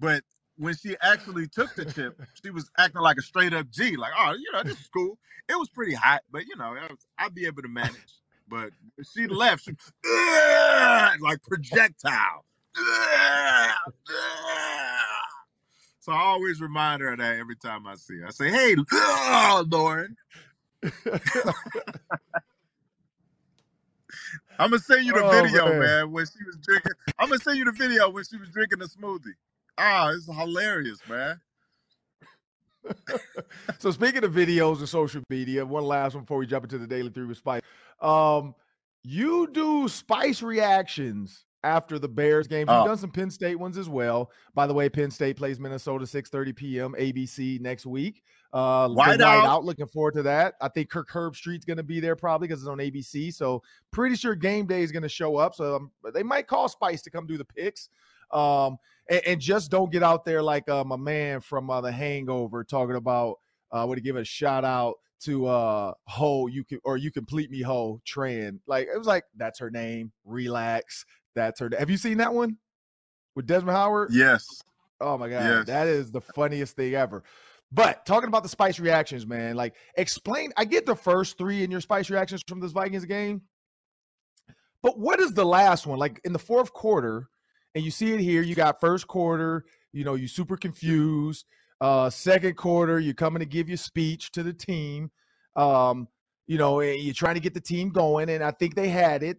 [0.00, 0.24] But
[0.58, 3.96] when she actually took the chip, she was acting like a straight up G.
[3.96, 5.18] Like, oh, you know, this is cool.
[5.48, 7.94] It was pretty hot, but you know, was, I'd be able to manage.
[8.48, 8.70] But
[9.14, 9.72] she left, she
[11.20, 12.44] like projectile.
[16.08, 18.28] So I always remind her of that every time I see her.
[18.28, 18.74] I say, "Hey,
[19.66, 20.16] Lauren."
[24.58, 25.78] I'm gonna send you the Oh, video, man.
[25.78, 26.10] man.
[26.10, 26.92] when she was drinking.
[27.18, 29.34] I'm gonna send you the video when she was drinking the smoothie.
[29.76, 31.38] Ah, it's hilarious, man.
[33.78, 36.86] so speaking of videos and social media, one last one before we jump into the
[36.86, 37.60] daily three with Spice.
[38.00, 38.54] Um,
[39.04, 42.60] you do Spice reactions after the Bears game.
[42.60, 42.86] You've Oh.
[42.86, 44.30] done some Penn State ones as well.
[44.54, 46.94] By the way, Penn State plays Minnesota 6:30 p.m.
[46.98, 48.22] ABC next week.
[48.52, 49.44] Uh, White Out.
[49.44, 49.64] out.
[49.64, 50.54] Looking forward to that.
[50.60, 53.30] I think Kirk Herbstreit's going to be there probably because it's on ABC.
[53.34, 55.54] So pretty sure game day is going to show up.
[55.54, 57.88] So um, they might call Spice to come do the picks.
[58.32, 58.78] Um,
[59.10, 62.64] and, and just don't get out there like uh, my man from uh, The Hangover
[62.64, 63.38] talking about.
[63.70, 67.60] Uh, would give a shout out to uh Ho, you can or you complete me
[67.60, 68.60] Ho Tran.
[68.66, 70.10] Like it was like that's her name.
[70.24, 71.04] Relax.
[71.38, 71.70] That's her.
[71.78, 72.56] Have you seen that one
[73.36, 74.10] with Desmond Howard?
[74.12, 74.44] Yes.
[75.00, 75.66] Oh my god, Yes.
[75.66, 77.22] that is the funniest thing ever.
[77.70, 80.52] But talking about the spice reactions, man, like explain.
[80.56, 83.42] I get the first three in your spice reactions from this Vikings game,
[84.82, 85.98] but what is the last one?
[85.98, 87.28] Like in the fourth quarter,
[87.74, 88.42] and you see it here.
[88.42, 89.64] You got first quarter.
[89.92, 91.44] You know, you super confused.
[91.80, 95.10] Uh, second quarter, you're coming to give your speech to the team.
[95.54, 96.08] Um,
[96.48, 99.38] you know, you're trying to get the team going, and I think they had it.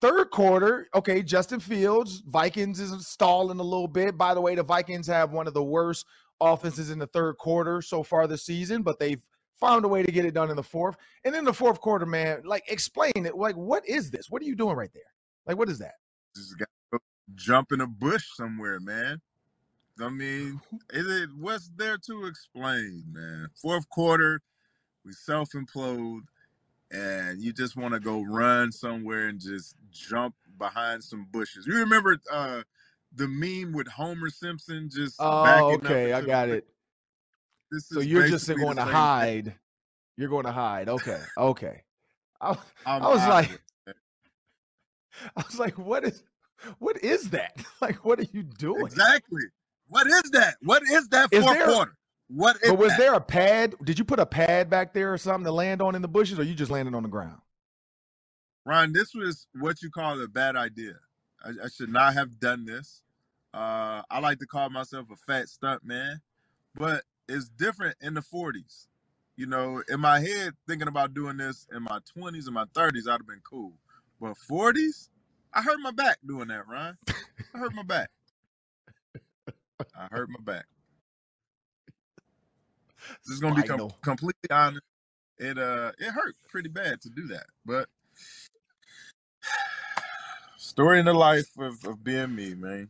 [0.00, 4.16] Third quarter, okay, Justin Fields, Vikings is stalling a little bit.
[4.16, 6.06] By the way, the Vikings have one of the worst
[6.40, 9.20] offenses in the third quarter so far this season, but they've
[9.58, 10.96] found a way to get it done in the fourth.
[11.24, 13.36] And in the fourth quarter, man, like explain it.
[13.36, 14.30] Like, what is this?
[14.30, 15.02] What are you doing right there?
[15.46, 15.94] Like, what is that?
[16.36, 17.00] Just got to
[17.34, 19.20] jump in a bush somewhere, man.
[20.00, 23.48] I mean, is it what's there to explain, man?
[23.60, 24.40] Fourth quarter,
[25.04, 26.22] we self implode,
[26.90, 31.66] and you just want to go run somewhere and just jump behind some bushes.
[31.66, 32.62] You remember uh
[33.14, 36.66] the meme with Homer Simpson just Oh, okay, I got it.
[37.70, 38.86] This So you're just going to same thing.
[38.94, 39.54] hide.
[40.16, 40.88] You're going to hide.
[40.88, 41.82] Okay, okay.
[42.40, 43.96] I, I'm was like, it.
[45.36, 46.22] I was like, what is,
[46.78, 47.56] what is that?
[47.80, 48.84] Like, what are you doing?
[48.86, 49.42] exactly.
[49.88, 50.56] What is that?
[50.62, 51.97] What is that Is fourth there- quarter?
[52.28, 52.98] What But was that?
[52.98, 53.74] there a pad?
[53.84, 56.38] Did you put a pad back there or something to land on in the bushes,
[56.38, 57.40] or you just landed on the ground?
[58.66, 60.94] Ron, this was what you call a bad idea.
[61.44, 63.02] I, I should not have done this.
[63.54, 66.20] Uh, I like to call myself a fat stunt man,
[66.74, 68.86] but it's different in the 40s.
[69.36, 73.08] You know, in my head, thinking about doing this in my 20s and my 30s,
[73.08, 73.72] I'd have been cool.
[74.20, 75.08] But 40s,
[75.54, 76.98] I hurt my back doing that, Ron.
[77.54, 78.10] I hurt my back.
[79.94, 80.66] I hurt my back.
[83.26, 84.82] This is gonna be com- completely honest.
[85.38, 87.88] It uh, it hurt pretty bad to do that, but
[90.56, 92.88] story in the life of, of being me, man.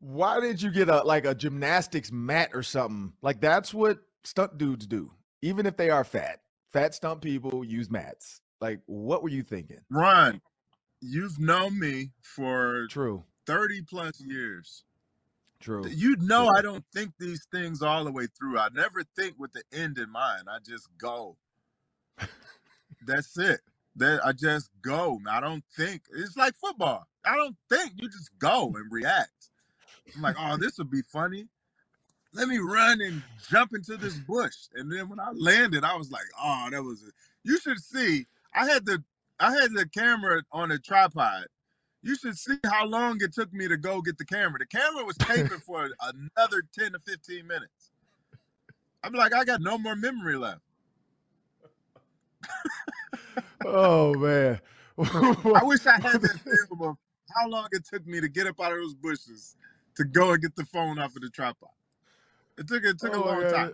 [0.00, 3.14] Why did you get a like a gymnastics mat or something?
[3.22, 5.10] Like that's what stunt dudes do,
[5.42, 6.40] even if they are fat.
[6.72, 8.40] Fat stunt people use mats.
[8.60, 9.80] Like, what were you thinking?
[9.90, 10.40] Ron,
[11.00, 14.84] you've known me for True, 30 plus years.
[15.60, 15.86] True.
[15.86, 16.58] You know True.
[16.58, 18.58] I don't think these things all the way through.
[18.58, 20.44] I never think with the end in mind.
[20.48, 21.36] I just go.
[23.06, 23.60] That's it.
[23.96, 25.20] That I just go.
[25.28, 26.02] I don't think.
[26.14, 27.06] It's like football.
[27.24, 27.92] I don't think.
[27.96, 29.50] You just go and react.
[30.14, 31.46] I'm like, oh, this would be funny.
[32.32, 34.56] Let me run and jump into this bush.
[34.74, 37.10] And then when I landed, I was like, oh, that was.
[37.44, 38.26] You should see.
[38.54, 39.02] I had the
[39.40, 41.46] I had the camera on a tripod.
[42.04, 44.58] You should see how long it took me to go get the camera.
[44.58, 47.92] The camera was taping for another 10 to 15 minutes.
[49.02, 50.60] I'm like, I got no more memory left.
[53.64, 54.60] Oh man.
[54.98, 56.96] I wish I had that film of
[57.34, 59.56] how long it took me to get up out of those bushes
[59.96, 61.70] to go and get the phone off of the tripod.
[62.58, 63.72] It took it took Oh, a long time.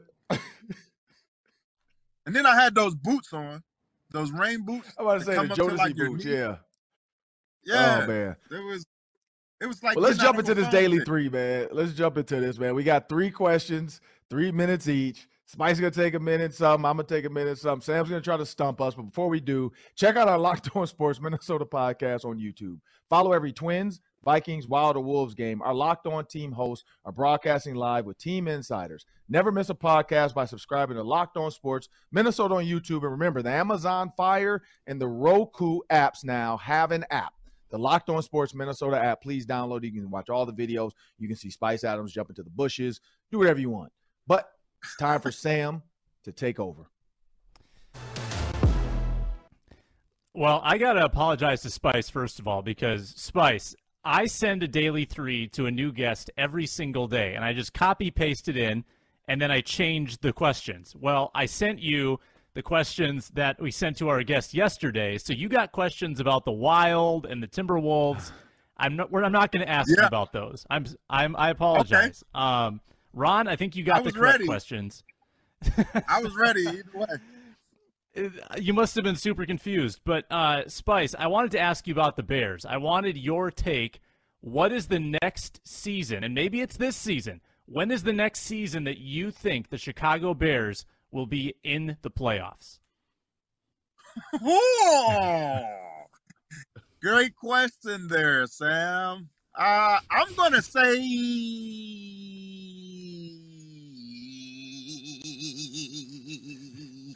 [2.27, 3.65] And then I had those boots on,
[4.11, 4.93] those rain boots.
[4.97, 6.25] I'm about to say the Jodeci like, boots.
[6.25, 6.57] Yeah.
[7.69, 8.37] Oh, yeah, Oh man.
[8.51, 8.87] it was
[9.61, 11.07] it was like well, let's jump into this daily pit.
[11.07, 11.69] three, man.
[11.73, 12.75] Let's jump into this, man.
[12.75, 15.29] We got three questions, three minutes each.
[15.45, 16.87] Spice gonna take a minute, some.
[16.87, 17.81] I'm gonna take a minute, some.
[17.81, 20.87] Sam's gonna try to stump us, but before we do, check out our Locked On
[20.87, 22.79] Sports Minnesota podcast on YouTube.
[23.11, 25.61] Follow every Twins, Vikings, Wild or Wolves game.
[25.61, 29.05] Our Locked On team hosts are broadcasting live with team insiders.
[29.29, 33.03] Never miss a podcast by subscribing to Locked On Sports Minnesota on YouTube.
[33.03, 37.33] And remember, the Amazon Fire and the Roku apps now have an app
[37.71, 39.23] the Locked On Sports Minnesota app.
[39.23, 39.85] Please download.
[39.85, 40.93] You can watch all the videos.
[41.19, 43.93] You can see Spice Adams jump into the bushes, do whatever you want.
[44.27, 44.51] But
[44.83, 45.83] it's time for Sam
[46.25, 46.91] to take over.
[50.33, 54.69] Well, I got to apologize to Spice, first of all, because Spice, I send a
[54.69, 58.57] daily three to a new guest every single day, and I just copy paste it
[58.57, 58.85] in,
[59.29, 60.95] and then I change the questions.
[60.99, 62.21] Well, I sent you
[62.55, 65.19] the questions that we sent to our guest yesterday.
[65.19, 68.33] So you got questions about the Wild and the Timberwolves.
[68.77, 69.11] I'm not.
[69.15, 70.03] I'm not going to ask Yeah.
[70.03, 70.67] you about those.
[70.71, 70.87] I'm.
[71.09, 71.37] I'm.
[71.37, 72.25] I apologize.
[72.35, 72.81] Um,
[73.13, 74.47] Ron, I think you got the correct ready.
[74.47, 75.03] questions.
[76.09, 77.07] I was ready either way.
[78.59, 80.01] You must have been super confused.
[80.05, 82.67] But uh, Spice, I wanted to ask you about the Bears.
[82.67, 84.01] I wanted your take.
[84.41, 87.41] What is the next season, and maybe it's this season?
[87.67, 92.11] When is the next season that you think the Chicago Bears will be in the
[92.11, 92.79] playoffs?
[97.03, 99.29] Great question there, Sam.
[99.55, 100.97] Uh, I'm gonna say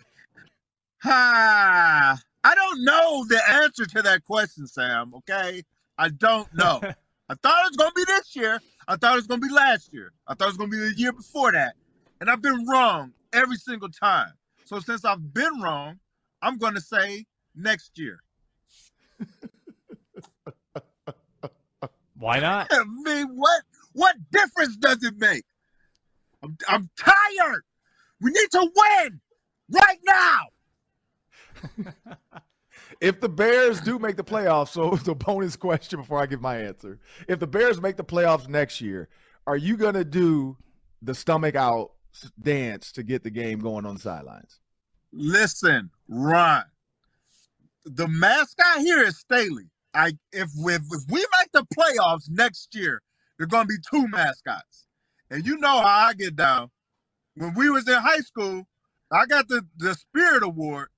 [1.02, 2.18] ha.
[2.44, 5.14] I don't know the answer to that question, Sam.
[5.14, 5.62] Okay,
[5.98, 6.80] I don't know.
[7.28, 8.60] I thought it was gonna be this year.
[8.86, 10.12] I thought it was gonna be last year.
[10.26, 11.74] I thought it was gonna be the year before that,
[12.20, 14.32] and I've been wrong every single time.
[14.64, 15.98] So since I've been wrong,
[16.42, 18.20] I'm gonna say next year.
[22.16, 22.68] Why not?
[22.72, 25.44] I mean, what what difference does it make?
[26.42, 27.64] I'm, I'm tired.
[28.20, 29.20] We need to win
[29.70, 30.40] right now.
[33.00, 36.58] If the Bears do make the playoffs, so the bonus question before I give my
[36.58, 36.98] answer.
[37.28, 39.08] If the Bears make the playoffs next year,
[39.46, 40.56] are you going to do
[41.02, 41.90] the stomach out s-
[42.42, 44.60] dance to get the game going on the sidelines?
[45.12, 46.64] Listen, Ron.
[47.84, 49.70] The mascot here is Staley.
[49.94, 53.00] I if if, if we make the playoffs next year,
[53.38, 54.86] there're gonna be two mascots.
[55.30, 56.70] And you know how I get down.
[57.36, 58.66] When we was in high school,
[59.12, 60.88] I got the the Spirit Award.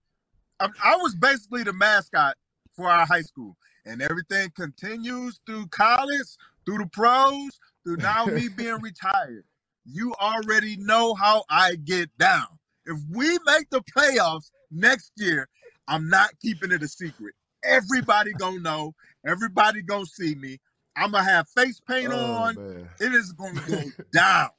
[0.61, 2.37] I, I was basically the mascot
[2.75, 8.49] for our high school, and everything continues through college, through the pros, through now me
[8.57, 9.45] being retired.
[9.89, 12.47] You already know how I get down.
[12.87, 15.49] If we make the playoffs next year,
[15.89, 17.35] I'm not keeping it a secret.
[17.65, 18.95] Everybody gonna know.
[19.25, 20.59] Everybody gonna see me.
[20.97, 22.55] I'm gonna have face paint Oh, on.
[22.57, 22.89] man.
[23.01, 24.51] It is gonna go down.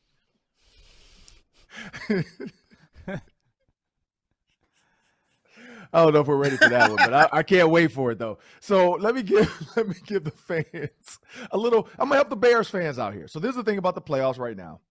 [5.94, 8.12] I don't know if we're ready for that one, but I, I can't wait for
[8.12, 8.40] it though.
[8.60, 11.20] So let me give let me give the fans
[11.52, 11.88] a little.
[11.98, 13.28] I'm gonna help the Bears fans out here.
[13.28, 14.82] So this is the thing about the playoffs right now.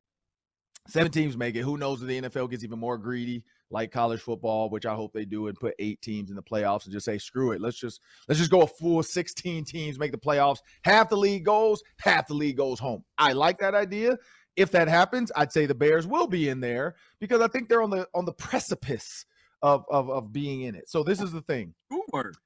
[0.88, 1.62] Seven teams make it.
[1.62, 5.12] Who knows if the NFL gets even more greedy, like college football, which I hope
[5.12, 7.60] they do, and put eight teams in the playoffs and just say, screw it.
[7.60, 10.58] Let's just let's just go a full 16 teams, make the playoffs.
[10.84, 13.04] Half the league goes, half the league goes home.
[13.18, 14.16] I like that idea.
[14.56, 17.82] If that happens, I'd say the Bears will be in there because I think they're
[17.82, 19.26] on the on the precipice
[19.62, 20.88] of of, of being in it.
[20.88, 21.74] So this is the thing.
[22.12, 22.36] Word.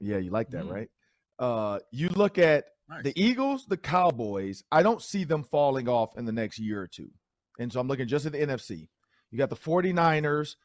[0.00, 0.72] Yeah, you like that, Mhm.
[0.72, 0.88] right?
[1.38, 3.04] Uh, you look at Nice.
[3.04, 4.64] the Eagles, the Cowboys.
[4.72, 7.10] I don't see them falling off in the next year or two.
[7.62, 8.88] And so I'm looking just at the NFC.
[9.30, 10.56] You got the 49ers.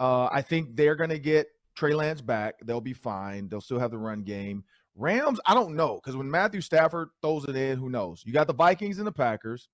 [0.00, 2.54] Uh, I think they're going to get Trey Lance back.
[2.64, 3.48] They'll be fine.
[3.48, 4.64] They'll still have the run game.
[4.96, 8.22] Rams, I don't know because when Matthew Stafford throws it in, who knows?
[8.24, 9.68] You got the Vikings and the Packers.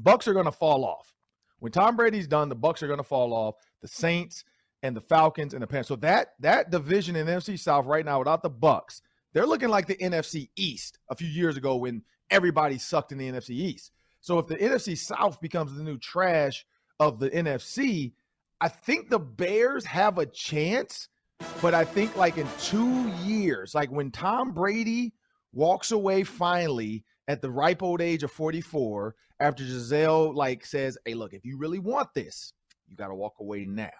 [0.00, 1.14] Bucs are going to fall off.
[1.58, 3.56] When Tom Brady's done, the Bucs are going to fall off.
[3.82, 4.44] The Saints
[4.82, 5.88] and the Falcons and the Panthers.
[5.88, 9.02] So that that division in NFC South right now, without the Bucs,
[9.32, 13.30] they're looking like the NFC East a few years ago when everybody sucked in the
[13.30, 13.92] NFC East.
[14.20, 16.66] So if the NFC South becomes the new trash
[17.00, 18.12] of the NFC,
[18.60, 21.08] I think the Bears have a chance,
[21.62, 25.12] but I think like in two years, like when Tom Brady
[25.52, 31.14] walks away finally at the ripe old age of 44, after Gisele like says, Hey,
[31.14, 32.52] look, if you really want this,
[32.88, 33.90] you got to walk away now.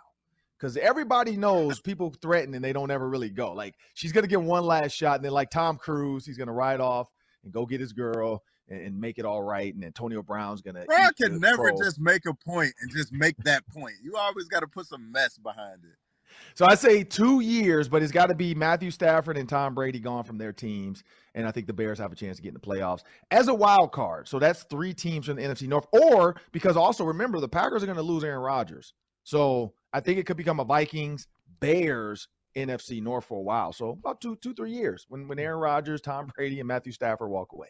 [0.58, 3.52] Because everybody knows people threaten and they don't ever really go.
[3.52, 6.80] Like she's gonna get one last shot, and then like Tom Cruise, he's gonna ride
[6.80, 7.08] off
[7.44, 9.74] and go get his girl and, and make it all right.
[9.74, 10.84] And Antonio Brown's gonna.
[10.84, 13.94] Bro eat can never just make a point and just make that point.
[14.02, 15.96] You always got to put some mess behind it.
[16.54, 19.98] So I say two years, but it's got to be Matthew Stafford and Tom Brady
[19.98, 21.02] gone from their teams,
[21.34, 23.54] and I think the Bears have a chance to get in the playoffs as a
[23.54, 24.28] wild card.
[24.28, 27.86] So that's three teams from the NFC North, or because also remember the Packers are
[27.86, 28.92] going to lose Aaron Rodgers,
[29.24, 31.26] so I think it could become a Vikings
[31.60, 33.72] Bears NFC North for a while.
[33.72, 37.30] So about two two three years when when Aaron Rodgers, Tom Brady, and Matthew Stafford
[37.30, 37.68] walk away.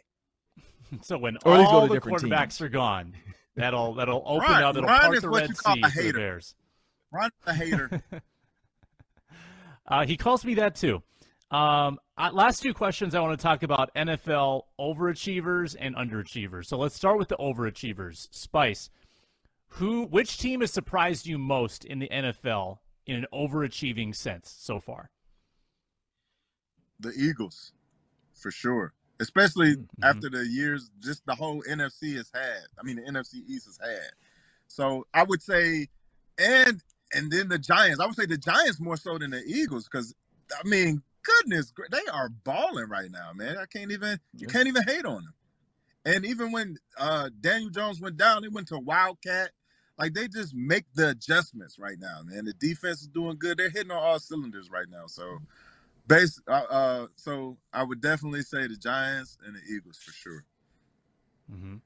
[1.03, 2.61] So when Or at go all to the quarterbacks teams.
[2.63, 3.15] are gone,
[3.57, 4.75] that'll that'll open Ron- up.
[4.75, 6.13] That'll Ron part is the what Red you call Sea a for the.
[6.13, 6.55] Bears.
[7.13, 8.03] Ron the hater.
[9.91, 11.03] Uh, he calls me that too.
[11.51, 16.67] Um, uh, last two questions I want to talk about NFL overachievers and underachievers.
[16.67, 18.29] So let's start with the overachievers.
[18.31, 18.91] Spice,
[19.69, 24.79] who, which team has surprised you most in the NFL in an overachieving sense so
[24.79, 25.09] far?
[27.01, 27.73] the Eagles,
[28.35, 28.93] for sure.
[29.21, 29.85] Especially Mhm.
[30.03, 32.65] after the years just the whole NFC has had.
[32.79, 34.11] I mean, the NFC East has had.
[34.69, 35.89] So I would say,
[36.39, 36.83] and
[37.15, 38.01] and then the Giants.
[38.01, 40.15] I would say the Giants more so than the Eagles because
[40.53, 43.59] I mean, goodness, they are balling right now, man.
[43.59, 44.53] I can't even you Yeah.
[44.53, 45.35] can't even hate on them.
[46.05, 49.51] And even when uh Daniel Jones went down, they went to Wildcat.
[49.99, 52.45] Like they just make the adjustments right now, man.
[52.45, 53.59] The defense is doing good.
[53.59, 55.07] They're hitting on all cylinders right now.
[55.09, 55.41] So,
[56.09, 56.41] base.
[56.49, 60.45] Uh, uh so I would definitely say the Giants and the Eagles for sure.
[61.53, 61.81] Mhm.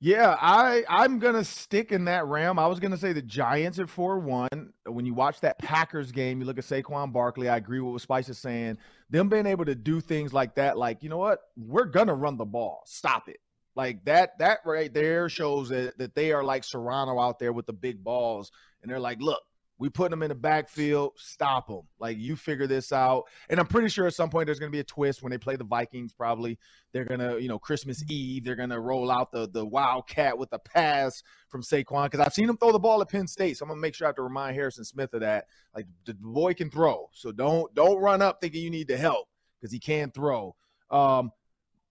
[0.00, 2.58] Yeah, I I'm gonna stick in that realm.
[2.58, 4.72] I was gonna say the Giants at four one.
[4.86, 7.48] When you watch that Packers game, you look at Saquon Barkley.
[7.48, 8.78] I agree with what Spice is saying.
[9.10, 12.36] Them being able to do things like that, like you know what, we're gonna run
[12.36, 12.82] the ball.
[12.86, 13.40] Stop it.
[13.74, 14.38] Like that.
[14.38, 18.04] That right there shows that that they are like Serrano out there with the big
[18.04, 18.52] balls,
[18.82, 19.42] and they're like, look,
[19.78, 21.12] we put them in the backfield.
[21.16, 21.82] Stop them.
[22.00, 23.24] Like you figure this out.
[23.48, 25.56] And I'm pretty sure at some point there's gonna be a twist when they play
[25.56, 26.12] the Vikings.
[26.12, 26.58] Probably
[26.92, 30.58] they're gonna, you know, Christmas Eve, they're gonna roll out the the wildcat with the
[30.58, 33.56] pass from Saquon because I've seen him throw the ball at Penn State.
[33.56, 35.46] So I'm gonna make sure I have to remind Harrison Smith of that.
[35.74, 39.28] Like the boy can throw, so don't don't run up thinking you need to help
[39.60, 40.56] because he can throw.
[40.90, 41.30] Um,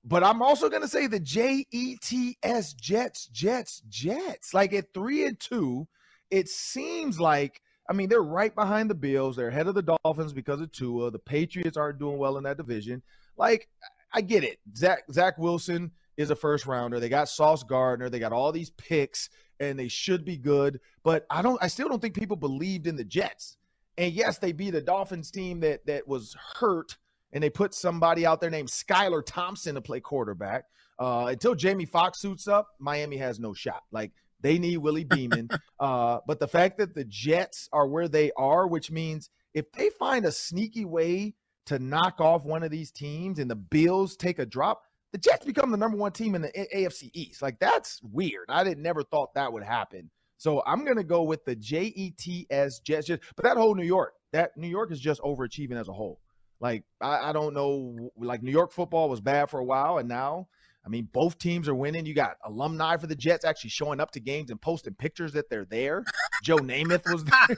[0.04, 4.54] but I'm also gonna say the J E T S Jets, Jets, Jets.
[4.54, 5.88] Like at three and two,
[6.30, 9.36] it seems like I mean they're right behind the Bills.
[9.36, 11.12] They're ahead of the Dolphins because of Tua.
[11.12, 13.02] The Patriots aren't doing well in that division.
[13.38, 13.70] Like
[14.14, 14.60] I get it.
[14.76, 17.00] Zach Zach Wilson is a first rounder.
[17.00, 18.10] They got Sauce Gardner.
[18.10, 19.30] They got all these picks,
[19.60, 20.80] and they should be good.
[21.04, 21.62] But I don't.
[21.62, 23.58] I still don't think people believed in the Jets.
[23.98, 26.98] And yes, they beat a Dolphins team that that was hurt,
[27.32, 30.66] and they put somebody out there named Skylar Thompson to play quarterback.
[31.00, 33.84] Uh, until Jamie Foxx suits up, Miami has no shot.
[33.92, 34.12] Like
[34.42, 35.50] they need Willie Beamen.
[35.80, 39.90] uh, but the fact that the Jets are where they are, which means if they
[39.90, 41.36] find a sneaky way
[41.66, 45.46] to knock off one of these teams and the Bills take a drop, the Jets
[45.46, 47.42] become the number one team in the AFC East.
[47.42, 48.46] Like that's weird.
[48.50, 50.10] I did never thought that would happen.
[50.38, 53.10] So I'm gonna go with the J E T S Jets.
[53.10, 56.20] But that whole New York, that New York is just overachieving as a whole.
[56.60, 60.10] Like I, I don't know, like New York football was bad for a while, and
[60.10, 60.48] now,
[60.88, 62.06] I mean, both teams are winning.
[62.06, 65.50] You got alumni for the Jets actually showing up to games and posting pictures that
[65.50, 66.06] they're there.
[66.44, 67.58] Joe Namath was there.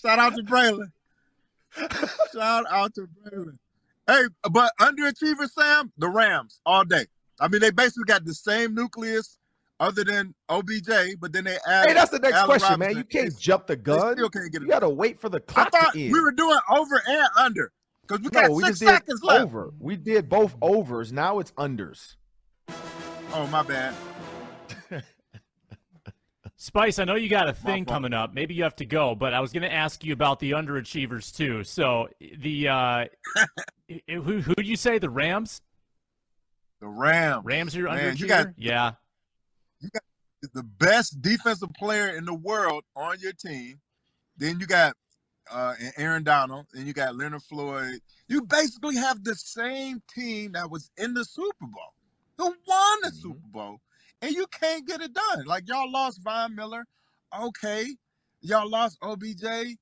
[0.00, 0.92] Shout out to Braylon.
[2.32, 3.58] Shout out to Braylon.
[4.06, 7.06] Hey, but underachiever Sam, the Rams all day.
[7.40, 9.36] I mean, they basically got the same nucleus
[9.80, 11.88] other than OBJ, but then they add.
[11.88, 12.96] Hey, that's the next Allen question, man.
[12.96, 14.12] You can't jump the They gun.
[14.16, 16.12] still can't get You got to wait for the I clock thought to end.
[16.12, 17.72] we were doing over and under
[18.08, 19.44] because we got no, we six just did seconds left.
[19.44, 19.72] over.
[19.78, 21.12] We did both overs.
[21.12, 22.14] Now it's unders.
[23.32, 23.94] Oh, my bad.
[26.56, 28.34] Spice, I know you got a thing coming up.
[28.34, 31.36] Maybe you have to go, but I was going to ask you about the underachievers
[31.36, 31.62] too.
[31.62, 33.04] So the uh,
[34.08, 35.60] who who do you say the Rams?
[36.80, 37.44] The Rams.
[37.44, 38.20] Rams are your Man, underachiever.
[38.20, 38.92] you got yeah.
[40.54, 43.80] the best defensive player in the world on your team.
[44.36, 44.94] Then you got
[45.50, 48.00] uh, and Aaron Donald, and you got Leonard Floyd.
[48.28, 51.94] You basically have the same team that was in the Super Bowl,
[52.38, 53.22] who won the Mhm.
[53.22, 53.80] Super Bowl,
[54.22, 55.44] and you can't get it done.
[55.46, 56.86] Like y'all lost Von Miller,
[57.38, 57.96] okay.
[58.40, 59.78] Y'all lost OBJ,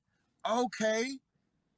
[0.49, 1.19] okay.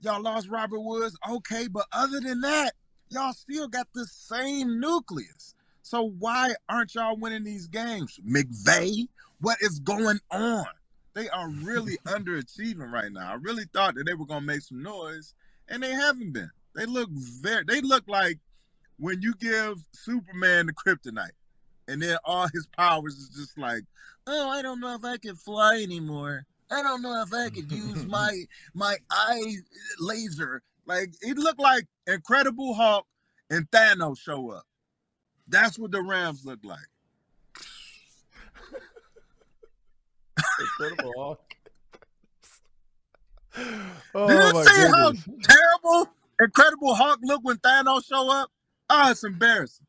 [0.02, 1.68] Y'all lost Robert Woods, okay.
[1.68, 2.74] But other than that,
[3.10, 5.56] y'all still got the same nucleus.
[5.82, 8.20] So why aren't y'all winning these games?
[8.26, 9.08] McVay,
[9.42, 10.66] what is going on?
[11.20, 13.32] They are really underachieving right now.
[13.32, 15.34] I really thought that they were gonna make some noise,
[15.67, 16.49] and they haven't been.
[16.76, 18.39] They look very they look like
[18.97, 21.32] when you give Superman the kryptonite,
[21.89, 23.84] and then all his powers is just like,
[24.28, 26.45] oh, I don't know if I can fly anymore.
[26.72, 29.55] I don't know if I could use my my eye
[29.99, 30.61] laser.
[30.86, 33.05] Like it looked like Incredible Hulk
[33.49, 34.63] and Thanos show up.
[35.49, 36.89] That's what the Rams look like.
[40.60, 41.41] Incredible Hulk.
[43.55, 43.66] Did
[44.16, 48.49] oh you my see how terrible Incredible Hulk looked when Thanos show up?
[48.89, 49.86] Oh, it's embarrassing.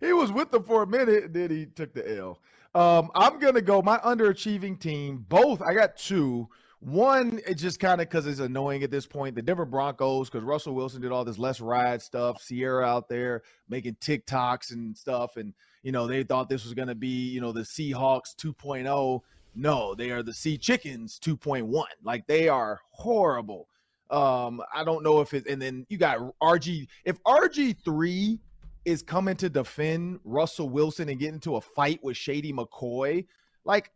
[0.00, 2.40] He was with them for a minute, and then he took the L.
[2.74, 5.26] Um, I'm gonna go my underachieving team.
[5.28, 6.48] Both I got two.
[6.80, 9.34] One, it's just kind of because it's annoying at this point.
[9.34, 12.42] The Denver Broncos, because Russell Wilson did all this less ride stuff.
[12.46, 15.52] Ciara out there making TikToks and stuff, and
[15.82, 19.20] you know they thought this was gonna be you know the Seahawks 2.0.
[19.54, 21.84] No, they are the Sea Chickens 2.1.
[22.02, 23.68] Like they are horrible.
[24.10, 25.46] Um, I don't know if it.
[25.46, 26.88] And then you got RG.
[27.04, 28.38] If RG three
[28.84, 33.26] is coming to defend Russell Wilson and get into a fight with Shady McCoy,
[33.64, 33.90] like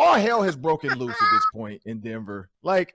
[0.00, 2.48] all hell has broken loose at this point in Denver.
[2.62, 2.94] Like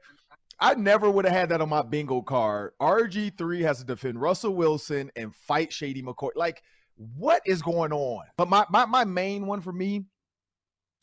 [0.60, 2.72] I never would have had that on my bingo card.
[2.82, 6.30] RG3 has to defend Russell Wilson and fight Shady McCoy.
[6.36, 6.64] Like,
[6.96, 8.24] what is going on?
[8.38, 10.06] But my my, my main one for me,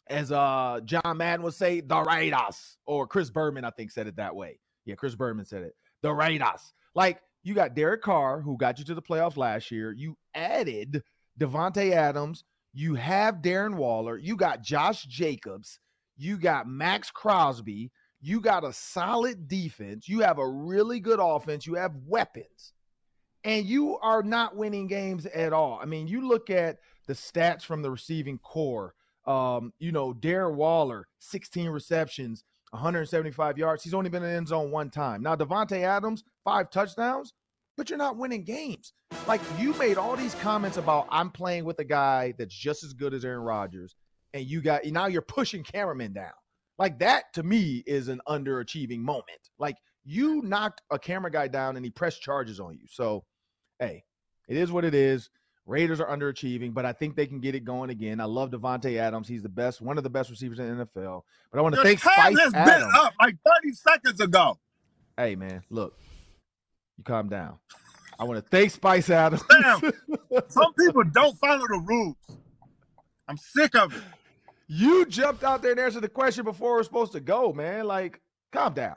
[0.09, 4.17] as uh John Madden would say, the Raiders, or Chris Berman, I think, said it
[4.17, 4.59] that way.
[4.87, 5.75] Yeah, Chris Berman said it.
[6.03, 6.73] The Raiders.
[6.95, 9.93] Like, you got Derek Carr, who got you to the playoffs last year.
[9.93, 11.03] You added
[11.39, 12.45] Davante Adams.
[12.75, 14.17] You have Darren Waller.
[14.17, 15.79] You got Josh Jacobs.
[16.23, 17.91] You got Maxx Crosby.
[18.21, 20.09] You got a solid defense.
[20.09, 21.67] You have a really good offense.
[21.67, 22.75] You have weapons.
[23.43, 25.81] And you are not winning games at all.
[25.83, 28.95] I mean, you look at the stats from the receiving corps.
[29.27, 33.83] Um, you know, Darren Waller, 16 receptions, 175 yards.
[33.83, 35.25] He's only been in the end zone one time.
[35.25, 37.33] Now, Davante Adams, five touchdowns,
[37.77, 38.93] but you're not winning games.
[39.27, 42.93] Like you made all these comments about I'm playing with a guy that's just as
[42.93, 43.97] good as Aaron Rodgers,
[44.35, 46.33] and you got now you're pushing cameramen down.
[46.79, 49.51] Like that to me is an underachieving moment.
[49.59, 52.87] Like you knocked a camera guy down and he pressed charges on you.
[52.89, 53.25] So,
[53.79, 54.05] hey,
[54.49, 55.31] it is what it is.
[55.65, 58.21] Raiders are underachieving, but I think they can get it going again.
[58.21, 59.29] I love Davante Adams.
[59.29, 61.23] He's the best, one of the best receivers in the NFL.
[61.53, 62.93] But I want to thank Spice been Adams.
[62.97, 64.59] up like 30 seconds ago.
[65.17, 65.97] Hey man, look,
[66.99, 67.59] you calm down.
[68.19, 69.43] I want to thank Spice Adams.
[69.49, 69.81] Damn.
[70.49, 72.17] Some people don't follow the rules.
[73.29, 74.03] I'm sick of it.
[74.75, 77.85] You jumped out there and answered the question before we are supposed to go, man.
[77.87, 78.21] Like,
[78.53, 78.97] calm down.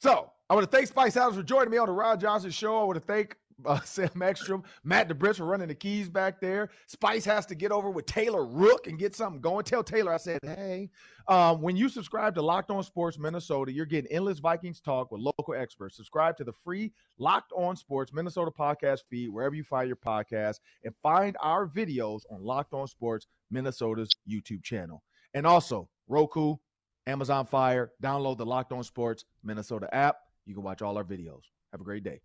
[0.00, 2.80] So I want to thank Spice Adams for joining me on the Ron Johnson Show.
[2.80, 3.36] I want to thank
[3.66, 6.70] uh, Sam Ekstrom, Matt DeBris for running the keys back there.
[6.86, 9.64] Spice has to get over with Taylor Rook and get something going.
[9.64, 10.90] Tell Taylor I said, hey,
[11.28, 15.20] um, when you subscribe to Locked On Sports Minnesota, you're getting endless Vikings talk with
[15.20, 15.96] local experts.
[15.96, 20.60] Subscribe to the free Locked On Sports Minnesota podcast feed wherever you find your podcast
[20.84, 25.02] and find our videos on Locked On Sports Minnesota's YouTube channel.
[25.34, 26.56] And also, Roku,
[27.06, 30.16] Amazon Fire, download the Locked On Sports Minnesota app.
[30.46, 31.42] You can watch all our videos.
[31.72, 32.20] Have a great day.